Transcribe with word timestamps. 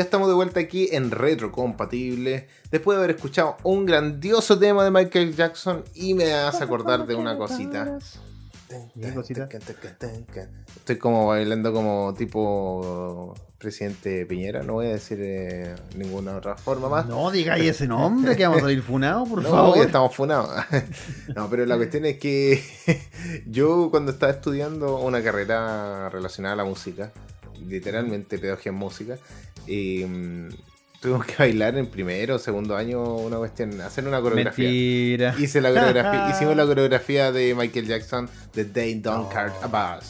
Ya 0.00 0.04
estamos 0.04 0.28
de 0.28 0.34
vuelta 0.34 0.60
aquí 0.60 0.88
en 0.92 1.10
Retrocompatible. 1.10 2.48
Después 2.70 2.96
de 2.96 3.04
haber 3.04 3.16
escuchado 3.16 3.58
un 3.64 3.84
grandioso 3.84 4.58
tema 4.58 4.82
de 4.82 4.90
Michael 4.90 5.36
Jackson 5.36 5.84
y 5.94 6.14
me 6.14 6.32
hace 6.32 6.64
acordar 6.64 7.06
de 7.06 7.14
una 7.14 7.36
cosita. 7.36 7.98
Estoy 10.74 10.96
como 10.96 11.26
bailando 11.26 11.70
como 11.74 12.14
tipo 12.16 13.34
presidente 13.58 14.24
Piñera. 14.24 14.62
No 14.62 14.72
voy 14.72 14.86
a 14.86 14.92
decir 14.92 15.18
eh, 15.20 15.74
ninguna 15.94 16.34
otra 16.38 16.56
forma 16.56 16.88
más. 16.88 17.04
No 17.04 17.30
digáis 17.30 17.66
ese 17.68 17.86
nombre, 17.86 18.34
que 18.38 18.44
vamos 18.44 18.60
a 18.60 18.62
salir 18.62 18.82
funados, 18.82 19.28
por 19.28 19.42
No, 19.42 19.50
favor. 19.50 19.78
estamos 19.80 20.14
funados. 20.14 20.48
no, 21.36 21.50
pero 21.50 21.66
la 21.66 21.76
cuestión 21.76 22.06
es 22.06 22.16
que 22.18 22.62
yo 23.46 23.90
cuando 23.90 24.12
estaba 24.12 24.32
estudiando 24.32 24.96
una 24.96 25.22
carrera 25.22 26.08
relacionada 26.08 26.54
a 26.54 26.56
la 26.56 26.64
música, 26.64 27.12
literalmente 27.68 28.38
pedagogía 28.38 28.72
en 28.72 28.78
música, 28.78 29.18
eh, 29.70 30.48
tuvimos 31.00 31.24
que 31.24 31.36
bailar 31.38 31.78
en 31.78 31.86
primero 31.86 32.36
o 32.36 32.38
segundo 32.38 32.76
año 32.76 33.02
una 33.02 33.38
cuestión, 33.38 33.80
hacer 33.80 34.06
una 34.06 34.20
coreografía. 34.20 34.68
Mentira. 34.68 35.34
Hice 35.38 35.60
la 35.60 35.70
coreografía, 35.70 36.30
hicimos 36.34 36.56
la 36.56 36.66
coreografía 36.66 37.32
de 37.32 37.54
Michael 37.54 37.86
Jackson, 37.86 38.28
The 38.52 38.64
Day 38.64 38.94
Don't 38.94 39.32
Care 39.32 39.52
About. 39.62 40.02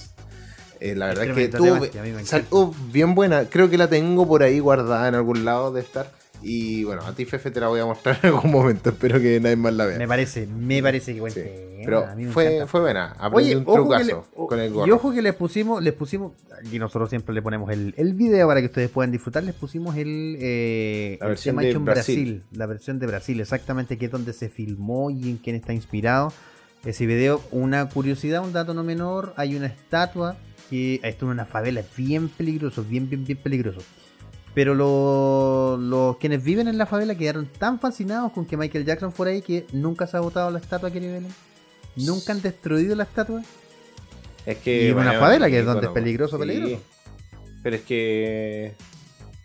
Eh, 0.80 0.94
la 0.96 1.08
verdad 1.08 1.24
es 1.26 1.50
que 1.50 1.58
y 1.58 2.54
uh, 2.54 2.74
bien 2.90 3.14
buena. 3.14 3.44
Creo 3.44 3.68
que 3.68 3.76
la 3.76 3.88
tengo 3.88 4.26
por 4.26 4.42
ahí 4.42 4.60
guardada 4.60 5.08
en 5.08 5.14
algún 5.14 5.44
lado 5.44 5.72
de 5.72 5.82
estar. 5.82 6.10
Y 6.42 6.84
bueno, 6.84 7.02
a 7.02 7.14
ti 7.14 7.24
Fefe 7.26 7.50
te 7.50 7.60
la 7.60 7.68
voy 7.68 7.80
a 7.80 7.84
mostrar 7.86 8.18
en 8.22 8.28
algún 8.34 8.50
momento. 8.50 8.90
Espero 8.90 9.20
que 9.20 9.38
nadie 9.40 9.56
más 9.56 9.74
la 9.74 9.86
vea. 9.86 9.98
Me 9.98 10.08
parece, 10.08 10.46
me 10.46 10.82
parece 10.82 11.12
que 11.14 11.20
buen 11.20 11.32
Sí, 11.32 11.40
tema, 11.40 11.82
Pero 11.84 12.06
fue, 12.32 12.46
encanta. 12.46 12.66
fue 12.66 12.80
buena. 12.80 13.06
Aprendí 13.18 13.52
Oye, 13.52 13.56
un 13.56 13.64
le, 13.64 13.72
trucazo 13.74 14.26
con 14.48 14.58
el 14.58 14.70
y 14.70 14.74
gorro. 14.74 14.94
ojo 14.96 15.12
que 15.12 15.22
les 15.22 15.34
pusimos, 15.34 15.82
les 15.82 15.92
pusimos, 15.92 16.32
aquí 16.64 16.78
nosotros 16.78 17.10
siempre 17.10 17.34
le 17.34 17.42
ponemos 17.42 17.70
el, 17.70 17.94
el 17.96 18.14
video 18.14 18.48
para 18.48 18.60
que 18.60 18.66
ustedes 18.66 18.88
puedan 18.90 19.10
disfrutar, 19.12 19.42
les 19.44 19.54
pusimos 19.54 19.96
el, 19.96 20.36
eh, 20.40 21.16
La 21.20 21.26
el 21.26 21.30
versión 21.32 21.52
tema 21.56 21.62
de 21.62 21.68
hecho 21.70 21.78
en 21.78 21.84
Brasil. 21.84 22.14
Brasil. 22.14 22.42
la 22.58 22.66
versión 22.66 22.98
de 22.98 23.06
Brasil, 23.06 23.40
exactamente 23.40 23.98
que 23.98 24.06
es 24.06 24.10
donde 24.10 24.32
se 24.32 24.48
filmó 24.48 25.10
y 25.10 25.28
en 25.30 25.36
quién 25.36 25.56
está 25.56 25.72
inspirado 25.74 26.32
ese 26.84 27.04
video. 27.06 27.42
Una 27.50 27.88
curiosidad, 27.90 28.42
un 28.42 28.52
dato 28.54 28.72
no 28.72 28.82
menor, 28.82 29.34
hay 29.36 29.56
una 29.56 29.66
estatua 29.66 30.36
que 30.70 31.00
esto 31.02 31.26
es 31.26 31.32
una 31.32 31.44
favela, 31.44 31.80
es 31.80 31.96
bien 31.96 32.28
peligroso, 32.28 32.82
bien, 32.84 33.08
bien, 33.10 33.24
bien 33.26 33.38
peligroso. 33.42 33.80
Pero 34.54 34.74
lo- 34.74 35.76
los 35.76 36.16
quienes 36.16 36.42
viven 36.42 36.66
en 36.68 36.76
la 36.76 36.86
favela 36.86 37.14
quedaron 37.14 37.46
tan 37.46 37.78
fascinados 37.78 38.32
con 38.32 38.44
que 38.46 38.56
Michael 38.56 38.84
Jackson 38.84 39.12
fuera 39.12 39.30
ahí 39.32 39.42
que 39.42 39.66
nunca 39.72 40.06
se 40.06 40.16
ha 40.16 40.20
botado 40.20 40.50
la 40.50 40.58
estatua 40.58 40.90
que 40.90 40.98
Belén. 41.00 41.28
Nunca 41.96 42.32
han 42.32 42.42
destruido 42.42 42.94
la 42.96 43.04
estatua. 43.04 43.42
Es 44.46 44.58
que, 44.58 44.84
Y 44.84 44.86
en 44.88 44.94
una 44.94 45.04
bueno, 45.06 45.20
favela, 45.20 45.48
que 45.50 45.60
es 45.60 45.66
donde 45.66 45.86
es 45.86 45.92
peligroso, 45.92 46.36
sí. 46.36 46.40
peligroso. 46.46 46.82
Pero 47.62 47.76
es 47.76 47.82
que 47.82 48.74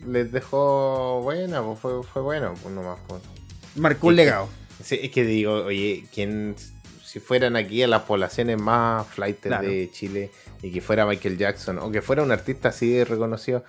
les 0.08 0.32
dejó 0.32 1.22
buena, 1.22 1.62
pues 1.62 1.80
fue, 1.80 2.04
fue 2.04 2.22
bueno, 2.22 2.54
pues 2.62 2.74
nomás. 2.74 2.98
Pues. 3.08 3.22
Marcó 3.76 4.08
un 4.08 4.14
Es 4.14 4.18
que- 4.20 4.26
legado. 4.26 4.50
Es 4.90 5.10
que 5.12 5.24
digo, 5.24 5.54
oye, 5.66 6.06
¿quién, 6.14 6.56
si 7.04 7.20
fueran 7.20 7.56
aquí 7.56 7.82
a 7.84 7.88
las 7.88 8.04
poblaciones 8.04 8.60
más 8.60 9.06
flightes 9.08 9.50
Claro. 9.50 9.68
de 9.68 9.90
Chile 9.92 10.32
y 10.62 10.72
que 10.72 10.82
fuera 10.82 11.06
Michael 11.06 11.38
Jackson 11.38 11.80
o 11.80 11.92
que 11.92 12.02
fuera 12.02 12.24
un 12.24 12.32
artista 12.32 12.70
así 12.70 12.90
de 12.92 13.06
reconocido, 13.06 13.64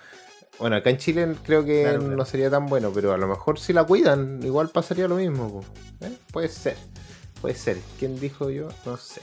bueno, 0.59 0.75
acá 0.75 0.89
en 0.89 0.97
Chile 0.97 1.35
creo 1.43 1.63
que 1.65 1.83
Claro, 1.83 1.99
claro. 1.99 2.15
no 2.15 2.25
sería 2.25 2.49
tan 2.49 2.65
bueno, 2.67 2.91
pero 2.93 3.13
a 3.13 3.17
lo 3.17 3.27
mejor 3.27 3.59
si 3.59 3.73
la 3.73 3.83
cuidan, 3.83 4.39
igual 4.43 4.69
pasaría 4.69 5.07
lo 5.07 5.15
mismo. 5.15 5.61
¿Eh? 6.01 6.11
Puede 6.31 6.49
ser, 6.49 6.75
puede 7.41 7.55
ser. 7.55 7.77
¿Quién 7.99 8.19
dijo 8.19 8.49
yo? 8.49 8.67
No 8.85 8.97
sé. 8.97 9.21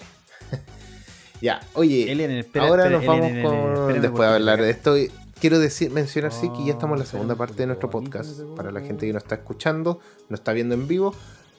ya, 1.41 1.61
oye, 1.75 2.11
espera, 2.39 2.67
ahora 2.67 2.85
espera, 2.87 2.99
nos 2.99 3.07
vamos 3.07 3.31
con... 3.43 3.73
Espérame 3.73 4.03
Después 4.03 4.29
de 4.29 4.35
hablar 4.35 4.63
de 4.63 4.71
esto, 4.71 4.95
quiero 5.41 5.59
decir, 5.59 5.91
mencionar 5.91 6.33
sí 6.33 6.49
que 6.57 6.65
ya 6.65 6.73
estamos 6.73 6.95
en 6.95 7.01
la 7.01 7.05
Oh, 7.05 7.11
segunda 7.11 7.35
parte 7.37 7.55
de 7.55 7.67
nuestro 7.67 7.91
podcast. 7.91 8.41
Para 8.57 8.71
la 8.71 8.81
gente 8.81 9.07
que 9.07 9.13
nos 9.13 9.23
está 9.23 9.37
escuchando, 9.37 10.01
nos 10.29 10.41
está 10.41 10.53
viendo 10.53 10.75
en 10.75 10.87
vivo, 10.87 11.15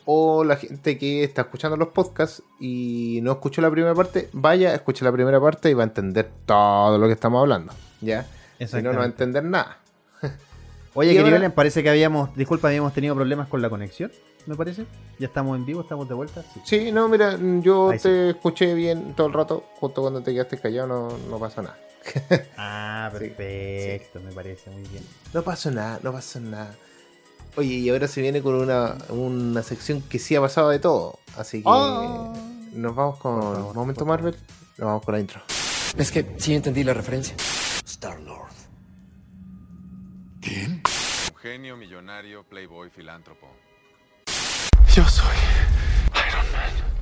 o 0.05 0.43
la 0.43 0.55
gente 0.55 0.97
que 0.97 1.23
está 1.23 1.41
escuchando 1.43 1.75
los 1.77 1.87
podcasts 1.89 2.43
y 2.59 3.19
no 3.23 3.31
escuchó 3.33 3.61
la 3.61 3.71
primera 3.71 3.93
parte, 3.95 4.29
vaya, 4.33 4.73
escuche 4.73 5.03
la 5.03 5.11
primera 5.11 5.41
parte 5.41 5.69
y 5.69 5.73
va 5.73 5.83
a 5.83 5.87
entender 5.87 6.29
todo 6.45 6.97
lo 6.97 7.07
que 7.07 7.13
estamos 7.13 7.41
hablando. 7.41 7.73
¿Ya? 8.01 8.27
Si 8.59 8.81
no, 8.81 8.91
no 8.93 8.97
va 8.99 9.03
a 9.03 9.07
entender 9.07 9.43
nada. 9.43 9.79
Oye, 10.93 11.09
Y 11.09 11.13
querido 11.13 11.25
ahora- 11.25 11.37
Elian, 11.37 11.51
parece 11.51 11.83
que 11.83 11.89
habíamos, 11.89 12.35
disculpa, 12.35 12.69
habíamos 12.69 12.93
tenido 12.93 13.15
problemas 13.15 13.47
con 13.49 13.61
la 13.61 13.69
conexión, 13.69 14.11
me 14.45 14.55
parece. 14.55 14.85
Ya 15.19 15.27
estamos 15.27 15.57
en 15.57 15.65
vivo, 15.65 15.81
estamos 15.81 16.07
de 16.07 16.13
vuelta. 16.15 16.41
Sí. 16.53 16.61
Sí, 16.63 16.91
no, 16.91 17.09
mira, 17.09 17.37
yo 17.61 17.89
Ahí 17.89 17.99
te 17.99 18.29
escuché 18.29 18.73
bien 18.73 19.13
todo 19.13 19.27
el 19.27 19.33
rato, 19.33 19.65
justo 19.75 20.01
cuando 20.01 20.21
te 20.21 20.31
quedaste 20.33 20.57
callado, 20.57 20.87
no, 20.87 21.17
no 21.29 21.39
pasó 21.39 21.61
nada. 21.61 21.77
Ah, 22.57 23.11
Sí, 23.19 23.29
perfecto, 23.29 24.19
me 24.21 24.31
parece 24.31 24.69
muy 24.69 24.83
bien. 24.83 25.03
No 25.33 25.41
pasó 25.43 25.69
nada, 25.71 25.99
no 26.01 26.11
pasó 26.13 26.39
nada. 26.39 26.73
Oye, 27.57 27.73
y 27.75 27.89
ahora 27.89 28.07
se 28.07 28.21
viene 28.21 28.41
con 28.41 28.55
una, 28.55 28.95
una 29.09 29.63
sección 29.63 30.01
que 30.01 30.17
sí 30.19 30.35
ha 30.35 30.41
pasado 30.41 30.69
de 30.69 30.79
todo. 30.79 31.19
Así 31.37 31.59
que 31.59 31.63
Ah. 31.67 32.33
nos 32.73 32.95
vamos 32.95 33.17
con 33.19 33.41
favor, 33.41 33.75
Momento 33.75 34.05
Marvel. 34.05 34.35
Nos 34.77 34.85
vamos 34.87 35.03
con 35.03 35.13
la 35.13 35.19
intro. 35.21 35.41
Es 35.97 36.11
que 36.11 36.35
sí 36.37 36.53
entendí 36.53 36.83
la 36.83 36.93
referencia. 36.93 37.35
Star 37.85 38.19
Lord. 40.45 40.81
Un 41.31 41.35
genio, 41.41 41.75
millonario, 41.75 42.43
playboy, 42.43 42.89
filántropo. 42.89 43.47
Yo 44.93 45.03
soy 45.07 45.35
Iron 46.13 46.51
Man. 46.51 46.94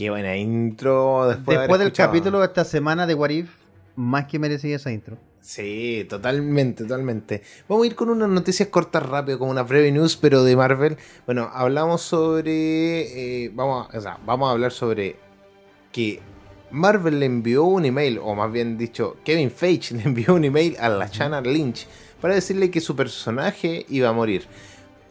Qué 0.00 0.08
buena 0.08 0.34
intro. 0.34 1.28
Después, 1.28 1.68
de 1.68 1.76
del 1.76 1.92
capítulo 1.92 2.38
de 2.38 2.46
esta 2.46 2.64
semana 2.64 3.06
de 3.06 3.12
What 3.12 3.28
If, 3.28 3.50
más 3.96 4.24
que 4.24 4.38
merecía 4.38 4.76
esa 4.76 4.90
intro. 4.90 5.18
Sí, 5.42 6.06
totalmente, 6.08 6.84
totalmente. 6.84 7.42
Vamos 7.68 7.84
a 7.84 7.86
ir 7.88 7.94
con 7.94 8.08
unas 8.08 8.30
noticias 8.30 8.70
cortas 8.70 9.02
rápido, 9.02 9.38
como 9.38 9.50
una 9.50 9.62
breve 9.62 9.92
news, 9.92 10.16
pero 10.16 10.42
de 10.42 10.56
Marvel. 10.56 10.96
Bueno, 11.26 11.50
hablamos 11.52 12.00
sobre. 12.00 13.44
eh, 13.44 13.50
vamos, 13.52 13.90
a, 13.92 13.98
o 13.98 14.00
sea, 14.00 14.18
vamos 14.24 14.48
a 14.48 14.52
hablar 14.52 14.72
sobre 14.72 15.16
que 15.92 16.20
Marvel 16.70 17.20
le 17.20 17.26
envió 17.26 17.64
un 17.64 17.84
email, 17.84 18.20
o 18.22 18.34
más 18.34 18.50
bien 18.50 18.78
dicho, 18.78 19.18
Kevin 19.22 19.50
Feige 19.50 19.94
le 19.96 20.04
envió 20.04 20.32
un 20.32 20.46
email 20.46 20.78
a 20.80 20.88
la 20.88 21.10
Chana 21.10 21.42
Lynch 21.42 21.86
para 22.22 22.34
decirle 22.34 22.70
que 22.70 22.80
su 22.80 22.96
personaje 22.96 23.84
iba 23.90 24.08
a 24.08 24.12
morir. 24.14 24.46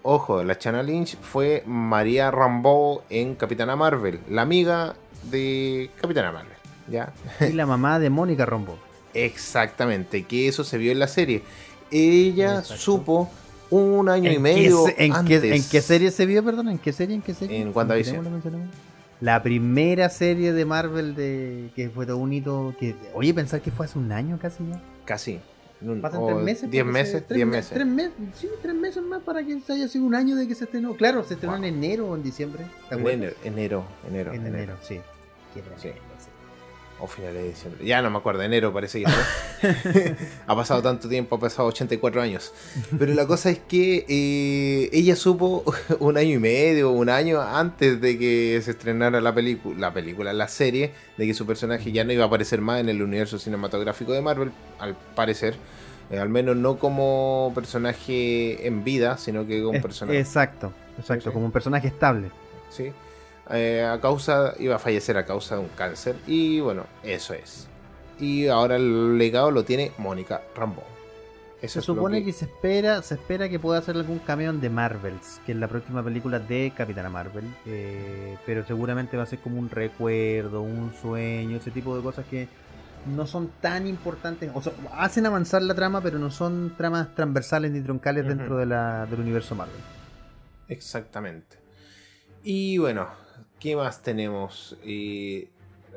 Ojo, 0.01 0.43
la 0.43 0.57
Chana 0.57 0.81
Lynch 0.81 1.17
fue 1.19 1.63
María 1.65 2.31
Rambeau 2.31 3.01
en 3.09 3.35
Capitana 3.35 3.75
Marvel, 3.75 4.19
la 4.29 4.43
amiga 4.43 4.95
de 5.29 5.89
Capitana 5.99 6.31
Marvel. 6.31 6.53
¿Ya? 6.89 7.13
Y 7.41 7.53
la 7.53 7.65
mamá 7.65 7.99
de 7.99 8.09
Mónica 8.09 8.45
Rombo. 8.45 8.77
Exactamente, 9.13 10.23
que 10.23 10.47
eso 10.47 10.63
se 10.63 10.77
vio 10.77 10.91
en 10.91 10.99
la 10.99 11.07
serie. 11.07 11.43
Ella 11.91 12.59
Exacto. 12.59 12.77
supo 12.77 13.29
un 13.69 14.09
año 14.09 14.31
y 14.31 14.35
¿En 14.35 14.41
medio 14.41 14.85
qué, 14.85 15.05
en, 15.05 15.13
antes. 15.13 15.41
qué, 15.41 15.55
en 15.55 15.63
qué 15.69 15.81
serie 15.81 16.11
se 16.11 16.25
vio, 16.25 16.43
perdón? 16.43 16.69
¿En 16.69 16.77
qué 16.77 16.93
serie? 16.93 17.15
¿En 17.15 17.21
qué 17.21 17.33
serie? 17.33 17.61
En 17.61 17.71
WandaVision. 17.75 18.41
La 19.21 19.43
primera 19.43 20.09
serie 20.09 20.53
de 20.53 20.65
Marvel 20.65 21.13
de 21.13 21.71
que 21.75 21.89
fue 21.89 22.05
todo 22.05 22.17
un 22.17 22.31
hito. 22.31 22.73
Que, 22.79 22.95
oye, 23.13 23.33
pensar 23.33 23.61
que 23.61 23.69
fue 23.69 23.85
hace 23.85 23.99
un 23.99 24.11
año 24.11 24.39
casi 24.41 24.63
ya. 24.67 24.81
Casi. 25.05 25.39
Pasan 26.01 26.25
tres 26.25 26.37
meses. 26.43 26.69
Diez 26.71 26.85
meses, 26.85 27.23
diez 27.29 27.45
me- 27.45 27.51
meses. 27.57 27.71
Tres 27.73 27.87
meses, 27.87 28.11
sí, 28.35 28.49
tres 28.61 28.75
meses 28.75 29.01
más 29.03 29.21
para 29.23 29.43
que 29.45 29.59
se 29.61 29.73
haya 29.73 29.87
sido 29.87 30.03
un 30.05 30.13
año 30.15 30.35
de 30.35 30.47
que 30.47 30.55
se 30.55 30.65
estrenó. 30.65 30.95
Claro, 30.95 31.23
se 31.23 31.35
estrenó 31.35 31.55
en 31.55 31.63
enero 31.63 32.09
o 32.09 32.15
en 32.15 32.23
diciembre. 32.23 32.65
¿te 32.89 32.95
En 32.95 33.07
enero, 33.07 33.35
enero, 33.43 33.85
enero, 34.07 34.33
En 34.33 34.41
enero. 34.41 34.57
enero, 34.57 34.77
sí. 34.81 34.99
Qué 35.53 35.63
Sí. 35.77 35.89
O 37.01 37.07
finales 37.07 37.41
de 37.43 37.49
diciembre. 37.49 37.85
Ya 37.85 38.01
no 38.01 38.09
me 38.09 38.17
acuerdo, 38.17 38.41
enero 38.41 38.73
parece 38.73 39.01
que 39.03 39.05
ha 40.47 40.55
pasado 40.55 40.81
tanto 40.81 41.07
tiempo, 41.07 41.37
ha 41.37 41.39
pasado 41.39 41.67
84 41.69 42.21
años. 42.21 42.51
Pero 42.97 43.13
la 43.13 43.25
cosa 43.25 43.49
es 43.49 43.59
que 43.59 44.05
eh, 44.09 44.89
ella 44.91 45.15
supo 45.15 45.63
un 45.99 46.17
año 46.17 46.35
y 46.35 46.39
medio, 46.39 46.91
un 46.91 47.09
año 47.09 47.41
antes 47.41 48.01
de 48.01 48.17
que 48.17 48.59
se 48.63 48.71
estrenara 48.71 49.21
la 49.21 49.33
película, 49.33 49.79
la 49.79 49.93
película, 49.93 50.33
la 50.33 50.47
serie, 50.49 50.91
de 51.17 51.25
que 51.25 51.33
su 51.33 51.45
personaje 51.45 51.91
ya 51.91 52.03
no 52.03 52.11
iba 52.11 52.25
a 52.25 52.27
aparecer 52.27 52.59
más 52.61 52.81
en 52.81 52.89
el 52.89 53.01
universo 53.01 53.39
cinematográfico 53.39 54.11
de 54.11 54.21
Marvel, 54.21 54.51
al 54.79 54.95
parecer. 55.15 55.55
Eh, 56.11 56.17
al 56.19 56.27
menos 56.29 56.55
no 56.57 56.79
como 56.79 57.51
personaje 57.55 58.65
en 58.67 58.83
vida, 58.83 59.17
sino 59.17 59.45
que 59.47 59.61
como 59.61 59.77
Es- 59.77 59.81
personaje. 59.83 60.19
Exacto, 60.19 60.73
exacto, 60.97 61.29
sí. 61.29 61.33
como 61.33 61.45
un 61.45 61.51
personaje 61.51 61.87
estable. 61.87 62.29
¿sí? 62.69 62.91
Eh, 63.51 63.83
a 63.83 63.99
causa, 63.99 64.53
iba 64.59 64.75
a 64.75 64.79
fallecer 64.79 65.17
a 65.17 65.25
causa 65.25 65.55
de 65.55 65.61
un 65.61 65.69
cáncer. 65.69 66.15
Y 66.27 66.59
bueno, 66.59 66.85
eso 67.03 67.33
es. 67.33 67.67
Y 68.19 68.47
ahora 68.47 68.75
el 68.75 69.17
legado 69.17 69.49
lo 69.51 69.63
tiene 69.63 69.91
Mónica 69.97 70.41
Rambo. 70.55 70.83
Eso 71.61 71.81
Se 71.81 71.85
supone 71.85 72.19
que- 72.19 72.27
que... 72.27 72.33
se 72.33 72.45
espera, 72.45 73.01
se 73.01 73.15
espera 73.15 73.49
que 73.49 73.59
pueda 73.59 73.79
hacer 73.79 73.95
algún 73.97 74.19
cameo 74.19 74.53
de 74.53 74.69
Marvels, 74.69 75.41
que 75.45 75.51
es 75.51 75.57
la 75.57 75.67
próxima 75.67 76.01
película 76.03 76.39
de 76.39 76.71
Capitana 76.75 77.09
Marvel, 77.09 77.43
eh, 77.65 78.37
pero 78.45 78.65
seguramente 78.65 79.17
va 79.17 79.23
a 79.23 79.25
ser 79.25 79.39
como 79.39 79.59
un 79.59 79.69
recuerdo, 79.69 80.61
un 80.61 80.93
sueño, 81.01 81.57
ese 81.57 81.71
tipo 81.71 81.97
de 81.97 82.01
cosas 82.03 82.25
que 82.29 82.47
no 83.07 83.27
son 83.27 83.49
tan 83.61 83.87
importantes, 83.87 84.51
o 84.53 84.61
sea, 84.61 84.71
hacen 84.97 85.25
avanzar 85.25 85.61
la 85.61 85.73
trama, 85.73 85.99
pero 86.01 86.17
no 86.17 86.31
son 86.31 86.75
tramas 86.77 87.13
transversales 87.15 87.71
ni 87.71 87.81
troncales 87.81 88.25
dentro 88.25 88.57
de 88.57 88.65
la, 88.65 89.05
del 89.05 89.19
universo 89.19 89.53
Marvel. 89.55 89.75
Exactamente. 90.69 91.57
Y 92.43 92.77
bueno, 92.77 93.07
¿qué 93.59 93.75
más 93.75 94.01
tenemos? 94.01 94.77
Eh, 94.83 95.49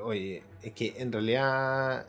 oye, 0.03 0.43
es 0.63 0.73
que 0.73 0.95
en 0.99 1.13
realidad 1.13 2.07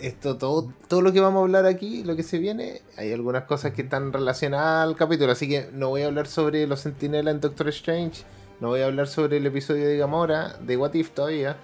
esto 0.00 0.36
todo, 0.36 0.72
todo 0.88 1.00
lo 1.00 1.12
que 1.12 1.20
vamos 1.20 1.40
a 1.40 1.42
hablar 1.42 1.66
aquí, 1.66 2.02
lo 2.04 2.16
que 2.16 2.22
se 2.22 2.38
viene, 2.38 2.82
hay 2.96 3.12
algunas 3.12 3.44
cosas 3.44 3.72
que 3.72 3.82
están 3.82 4.12
relacionadas 4.12 4.88
al 4.88 4.96
capítulo, 4.96 5.32
así 5.32 5.48
que 5.48 5.70
no 5.72 5.88
voy 5.88 6.02
a 6.02 6.06
hablar 6.06 6.26
sobre 6.26 6.66
los 6.66 6.80
sentinelas 6.80 7.34
en 7.34 7.40
Doctor 7.40 7.68
Strange, 7.68 8.24
no 8.60 8.68
voy 8.68 8.80
a 8.80 8.86
hablar 8.86 9.08
sobre 9.08 9.38
el 9.38 9.46
episodio 9.46 9.86
de 9.86 9.96
Gamora, 9.96 10.56
de 10.60 10.76
What 10.76 10.94
If 10.94 11.10
todavía, 11.10 11.56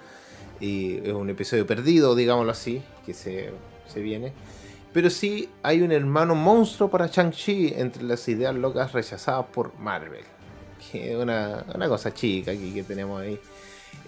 y 0.59 0.97
es 0.97 1.13
un 1.13 1.29
episodio 1.29 1.67
perdido, 1.67 2.15
digámoslo 2.15 2.51
así, 2.51 2.81
que 3.05 3.13
se, 3.13 3.51
se 3.87 3.99
viene. 3.99 4.33
Pero 4.93 5.09
sí 5.09 5.49
hay 5.63 5.81
un 5.81 5.91
hermano 5.91 6.35
monstruo 6.35 6.89
para 6.89 7.07
Shang-Chi 7.07 7.73
entre 7.75 8.03
las 8.03 8.27
ideas 8.27 8.55
locas 8.55 8.93
rechazadas 8.93 9.47
por 9.47 9.77
Marvel. 9.79 10.23
Que 10.91 11.13
es 11.13 11.17
una, 11.17 11.65
una 11.73 11.87
cosa 11.87 12.13
chica 12.13 12.51
aquí 12.51 12.71
que 12.73 12.83
tenemos 12.83 13.21
ahí. 13.21 13.39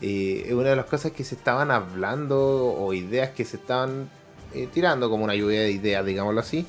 Eh, 0.01 0.44
es 0.48 0.54
una 0.54 0.69
de 0.69 0.75
las 0.75 0.86
cosas 0.86 1.12
que 1.12 1.24
se 1.24 1.36
estaban 1.36 1.72
hablando 1.72 2.75
o 2.77 2.94
ideas 2.94 3.31
que 3.31 3.45
se 3.45 3.57
estaban 3.57 4.10
eh, 4.56 4.69
tirando 4.74 5.10
como 5.10 5.25
una 5.25 5.36
lluvia 5.36 5.62
de 5.62 5.72
ideas, 5.72 6.06
digámoslo 6.06 6.39
así. 6.39 6.66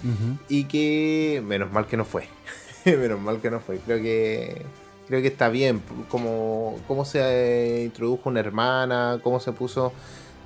Y 0.49 0.64
que 0.64 1.43
menos 1.47 1.70
mal 1.70 1.87
que 1.87 1.97
no 1.97 2.05
fue. 2.05 2.29
menos 2.85 3.20
mal 3.20 3.41
que 3.41 3.49
no 3.50 3.61
fue. 3.61 3.79
Creo 3.79 3.99
que 3.99 4.62
creo 5.06 5.23
que 5.23 5.29
está 5.29 5.49
bien 5.49 5.81
cómo, 6.09 6.81
cómo 6.88 7.05
se 7.05 7.20
eh, 7.20 7.85
introdujo 7.85 8.29
una 8.29 8.41
hermana, 8.41 9.20
cómo 9.23 9.38
se 9.38 9.52
puso 9.52 9.93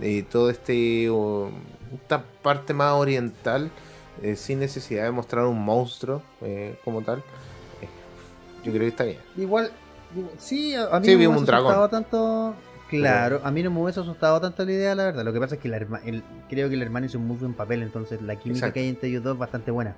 eh, 0.02 0.22
todo 0.30 0.50
este 0.50 1.08
esta 1.94 2.22
parte 2.42 2.74
más 2.74 2.92
oriental 2.92 3.70
sin 4.36 4.58
necesidad 4.58 5.04
de 5.04 5.12
mostrar 5.12 5.46
un 5.46 5.64
monstruo 5.64 6.20
como 6.84 7.00
tal. 7.00 7.22
Yo 8.64 8.70
creo 8.72 8.80
que 8.82 8.88
está 8.88 9.04
bien. 9.04 9.18
Igual, 9.36 9.70
sí, 10.38 10.74
a, 10.74 10.98
mí 11.00 11.06
Sí, 11.06 11.12
no 11.12 11.18
me 11.18 11.26
hubiese 11.26 11.38
un 11.40 11.46
dragón. 11.46 11.66
asustado 11.72 11.88
tanto. 11.88 12.54
Claro, 12.88 13.40
a 13.44 13.50
mí 13.52 13.62
no 13.62 13.70
me 13.70 13.80
hubiese 13.82 14.00
asustado 14.00 14.40
tanto 14.40 14.64
la 14.64 14.72
idea, 14.72 14.94
la 14.96 15.04
verdad. 15.04 15.24
Lo 15.24 15.32
que 15.32 15.38
pasa 15.38 15.54
es 15.54 15.60
que 15.60 15.68
la 15.68 15.76
herma- 15.78 16.00
el- 16.04 16.24
creo 16.48 16.68
que 16.68 16.74
el 16.74 16.82
hermano 16.82 17.06
hizo 17.06 17.18
un 17.18 17.26
muy 17.28 17.36
buen 17.36 17.54
papel, 17.54 17.82
entonces 17.82 18.20
la 18.20 18.34
química 18.36 18.58
Exacto. 18.58 18.74
que 18.74 18.80
hay 18.80 18.88
entre 18.88 19.08
ellos 19.10 19.22
dos 19.22 19.34
es 19.34 19.38
bastante 19.38 19.70
buena. 19.70 19.94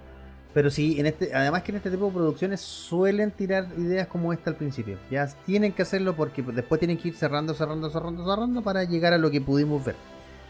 Pero 0.52 0.70
sí, 0.70 1.00
en 1.00 1.06
este, 1.06 1.34
además 1.34 1.62
que 1.62 1.72
en 1.72 1.76
este 1.76 1.90
tipo 1.90 2.04
de 2.08 2.12
producciones 2.12 2.60
suelen 2.60 3.30
tirar 3.30 3.68
ideas 3.78 4.06
como 4.08 4.34
esta 4.34 4.50
al 4.50 4.56
principio. 4.56 4.98
Ya 5.10 5.26
tienen 5.46 5.72
que 5.72 5.80
hacerlo 5.80 6.14
porque 6.14 6.42
después 6.42 6.78
tienen 6.78 6.98
que 6.98 7.08
ir 7.08 7.14
cerrando, 7.16 7.54
cerrando, 7.54 7.88
cerrando, 7.88 8.26
cerrando 8.30 8.60
para 8.60 8.84
llegar 8.84 9.14
a 9.14 9.18
lo 9.18 9.30
que 9.30 9.40
pudimos 9.40 9.82
ver. 9.82 9.94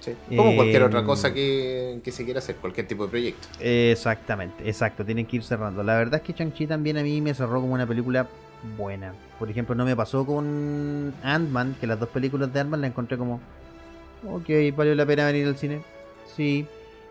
Sí. 0.03 0.37
Como 0.37 0.57
cualquier 0.57 0.83
otra 0.83 1.05
cosa 1.05 1.33
que, 1.33 2.01
que 2.03 2.11
se 2.11 2.25
quiera 2.25 2.39
hacer, 2.41 2.57
cualquier 2.57 2.89
tipo 2.89 3.05
de 3.05 3.11
proyecto. 3.11 3.47
Exactamente, 3.61 4.69
exacto, 4.69 5.05
tienen 5.05 5.27
que 5.27 5.37
ir 5.37 5.45
cerrando. 5.45 5.83
La 5.85 5.95
verdad 5.97 6.17
es 6.17 6.23
que 6.23 6.33
Shang-Chi 6.33 6.67
también 6.67 6.97
a 6.99 7.05
mí 7.05 7.21
me 7.21 7.33
cerró 7.35 7.61
como 7.61 7.75
una 7.75 7.87
película 7.87 8.27
buena. 8.77 9.15
Por 9.39 9.49
ejemplo, 9.49 9.77
no 9.77 9.85
me 9.85 9.95
pasó 9.95 10.27
con 10.27 11.15
Ant-Man, 11.23 11.77
que 11.81 11.87
las 11.87 12.01
dos 12.01 12.09
películas 12.09 12.53
de 12.53 12.59
Ant-Man 12.61 12.81
la 12.81 12.89
encontré 12.89 13.17
como, 13.17 13.41
ok, 14.27 14.49
valió 14.77 14.95
la 14.97 15.07
pena 15.07 15.25
venir 15.27 15.47
al 15.47 15.57
cine. 15.57 15.83
Sí, 16.35 16.67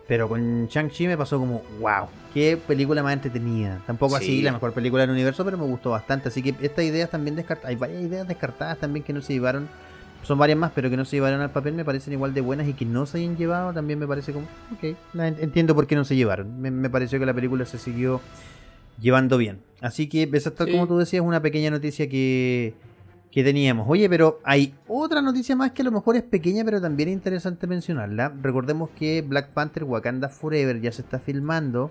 pero 0.06 0.28
con 0.28 0.66
Shang-Chi 0.66 1.06
me 1.06 1.16
pasó 1.16 1.38
como, 1.38 1.62
wow, 1.80 2.08
qué 2.34 2.58
película 2.58 3.02
más 3.02 3.14
entretenida. 3.14 3.80
Tampoco 3.86 4.18
Sí. 4.18 4.24
así 4.24 4.42
la 4.42 4.52
mejor 4.52 4.74
película 4.74 5.00
del 5.02 5.10
universo, 5.12 5.46
pero 5.46 5.56
me 5.56 5.64
gustó 5.64 5.90
bastante. 5.90 6.28
Así 6.28 6.42
que 6.42 6.54
estas 6.60 6.84
ideas 6.84 7.08
también 7.08 7.36
descartadas, 7.36 7.70
hay 7.70 7.76
varias 7.76 8.02
ideas 8.02 8.28
descartadas 8.28 8.76
también 8.76 9.02
que 9.02 9.14
no 9.14 9.22
se 9.22 9.32
llevaron. 9.32 9.66
Son 10.22 10.38
varias 10.38 10.56
más, 10.58 10.70
pero 10.74 10.88
que 10.88 10.96
no 10.96 11.04
se 11.04 11.16
llevaron 11.16 11.40
al 11.40 11.50
papel 11.50 11.74
me 11.74 11.84
parecen 11.84 12.12
igual 12.12 12.32
de 12.32 12.40
buenas 12.40 12.68
y 12.68 12.74
que 12.74 12.84
no 12.84 13.06
se 13.06 13.18
hayan 13.18 13.36
llevado 13.36 13.72
también 13.72 13.98
me 13.98 14.06
parece 14.06 14.32
como, 14.32 14.46
ok, 14.72 14.96
entiendo 15.40 15.74
por 15.74 15.86
qué 15.86 15.96
no 15.96 16.04
se 16.04 16.14
llevaron. 16.16 16.60
Me, 16.60 16.70
me 16.70 16.88
pareció 16.88 17.18
que 17.18 17.26
la 17.26 17.34
película 17.34 17.64
se 17.66 17.76
siguió 17.78 18.20
llevando 19.00 19.36
bien. 19.38 19.60
Así 19.80 20.08
que, 20.08 20.28
esa 20.32 20.52
tal 20.54 20.66
Sí. 20.68 20.72
como 20.72 20.86
tú 20.86 20.98
decías, 20.98 21.22
una 21.24 21.42
pequeña 21.42 21.70
noticia 21.70 22.08
que, 22.08 22.74
que 23.32 23.42
teníamos. 23.42 23.86
Oye, 23.88 24.08
pero 24.08 24.38
hay 24.44 24.74
otra 24.86 25.22
noticia 25.22 25.56
más 25.56 25.72
que 25.72 25.82
a 25.82 25.86
lo 25.86 25.90
mejor 25.90 26.14
es 26.16 26.22
pequeña, 26.22 26.64
pero 26.64 26.80
también 26.80 27.08
es 27.08 27.14
interesante 27.14 27.66
mencionarla. 27.66 28.32
Recordemos 28.42 28.90
que 28.90 29.22
Black 29.22 29.48
Panther 29.48 29.82
Wakanda 29.84 30.28
Forever 30.28 30.80
ya 30.80 30.92
se 30.92 31.02
está 31.02 31.18
filmando. 31.18 31.90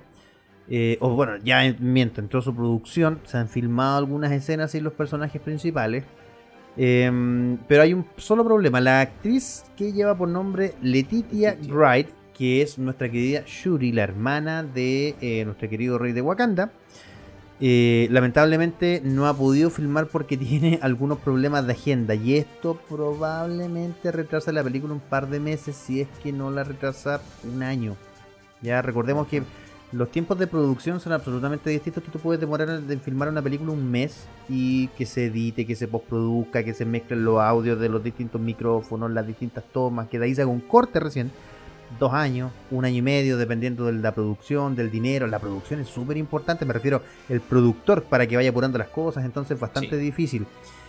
eh, 0.73 0.97
o 1.01 1.15
bueno, 1.15 1.33
ya 1.43 1.65
en- 1.65 1.75
miento, 1.81 2.21
entró 2.21 2.41
su 2.41 2.55
producción. 2.55 3.19
Se 3.25 3.35
han 3.37 3.49
filmado 3.49 3.97
algunas 3.97 4.31
escenas 4.31 4.71
sin 4.71 4.85
los 4.85 4.93
personajes 4.93 5.41
principales. 5.41 6.05
Em, 6.77 7.57
pero 7.67 7.83
hay 7.83 7.93
un 7.93 8.05
solo 8.17 8.43
problema. 8.43 8.79
La 8.79 9.01
actriz 9.01 9.63
que 9.75 9.91
lleva 9.91 10.17
por 10.17 10.29
nombre 10.29 10.73
Letitia 10.81 11.51
Letitia. 11.51 11.75
Wright, 11.75 12.09
que 12.33 12.61
es 12.61 12.77
nuestra 12.77 13.09
querida 13.09 13.43
Shuri, 13.45 13.91
la 13.91 14.03
hermana 14.03 14.63
de 14.63 15.15
eh, 15.21 15.43
nuestro 15.45 15.69
querido 15.69 15.97
rey 15.97 16.13
de 16.13 16.21
Wakanda, 16.21 16.71
eh, 17.59 18.07
lamentablemente 18.09 19.01
no 19.03 19.27
ha 19.27 19.37
podido 19.37 19.69
filmar 19.69 20.07
porque 20.07 20.37
tiene 20.37 20.79
algunos 20.81 21.19
problemas 21.19 21.67
de 21.67 21.73
agenda. 21.73 22.15
Y 22.15 22.37
esto 22.37 22.79
probablemente 22.89 24.11
retrasa 24.11 24.51
la 24.51 24.63
película 24.63 24.93
un 24.93 24.99
par 24.99 25.29
de 25.29 25.39
meses, 25.39 25.75
si 25.75 26.01
es 26.01 26.07
que 26.23 26.31
no 26.31 26.51
la 26.51 26.63
retrasa 26.63 27.21
un 27.43 27.63
año. 27.63 27.95
Ya 28.61 28.81
recordemos 28.81 29.27
que 29.27 29.43
los 29.91 30.09
tiempos 30.11 30.39
de 30.39 30.47
producción 30.47 30.99
son 30.99 31.11
absolutamente 31.13 31.69
distintos. 31.69 32.03
Tú 32.03 32.11
te 32.11 32.19
puedes 32.19 32.39
demorar 32.39 32.69
en 32.69 33.01
filmar 33.01 33.27
una 33.29 33.41
película 33.41 33.71
un 33.71 33.91
mes 33.91 34.25
y 34.47 34.87
que 34.89 35.05
se 35.05 35.25
edite, 35.25 35.65
que 35.65 35.75
se 35.75 35.87
postproduzca, 35.87 36.63
que 36.63 36.73
se 36.73 36.85
mezclen 36.85 37.25
los 37.25 37.39
audios 37.41 37.79
de 37.79 37.89
los 37.89 38.03
distintos 38.03 38.39
micrófonos, 38.39 39.11
las 39.11 39.27
distintas 39.27 39.63
tomas, 39.73 40.07
que 40.07 40.17
de 40.19 40.25
ahí 40.25 40.35
se 40.35 40.41
haga 40.43 40.51
un 40.51 40.61
corte 40.61 40.99
recién. 40.99 41.31
Dos 41.99 42.13
años, 42.13 42.53
un 42.71 42.85
año 42.85 42.99
y 42.99 43.01
medio, 43.01 43.35
dependiendo 43.35 43.85
de 43.87 43.91
la 43.93 44.13
producción, 44.15 44.77
del 44.77 44.89
dinero. 44.89 45.27
La 45.27 45.39
producción 45.39 45.81
es 45.81 45.89
súper 45.89 46.15
importante, 46.15 46.63
me 46.63 46.71
refiero 46.71 47.01
el 47.27 47.41
productor 47.41 48.03
para 48.03 48.25
que 48.25 48.37
vaya 48.37 48.49
apurando 48.49 48.77
las 48.77 48.87
cosas, 48.87 49.25
entonces 49.25 49.55
es 49.55 49.59
bastante 49.59 49.97
Sí. 49.97 50.01
difícil. 50.01 50.45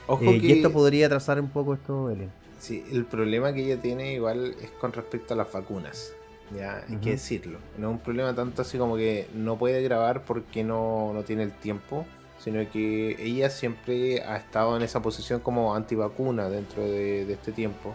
Ojo 0.06 0.22
Eh, 0.30 0.40
que 0.40 0.46
Y 0.46 0.52
esto 0.52 0.70
podría 0.72 1.06
atrasar 1.06 1.40
un 1.40 1.48
poco 1.48 1.74
esto, 1.74 2.08
Elian. 2.08 2.30
sí, 2.60 2.84
el 2.92 3.04
problema 3.04 3.52
que 3.52 3.64
ella 3.64 3.82
tiene 3.82 4.14
igual 4.14 4.54
es 4.62 4.70
con 4.80 4.92
respecto 4.92 5.34
a 5.34 5.36
las 5.36 5.50
vacunas. 5.52 6.12
Ya, 6.56 6.84
hay 6.88 6.96
que 6.96 7.10
decirlo. 7.10 7.58
No 7.78 7.88
es 7.88 7.92
un 7.94 7.98
problema 8.00 8.34
tanto 8.34 8.62
así 8.62 8.78
como 8.78 8.96
que 8.96 9.28
no 9.34 9.56
puede 9.56 9.82
grabar 9.82 10.24
porque 10.24 10.64
no, 10.64 11.12
no 11.12 11.22
tiene 11.22 11.44
el 11.44 11.52
tiempo, 11.52 12.04
sino 12.38 12.58
que 12.70 13.16
ella 13.22 13.50
siempre 13.50 14.22
ha 14.22 14.36
estado 14.36 14.76
en 14.76 14.82
esa 14.82 15.00
posición 15.00 15.40
como 15.40 15.74
antivacuna 15.74 16.48
dentro 16.48 16.82
de, 16.82 17.24
de 17.24 17.32
este 17.32 17.52
tiempo. 17.52 17.94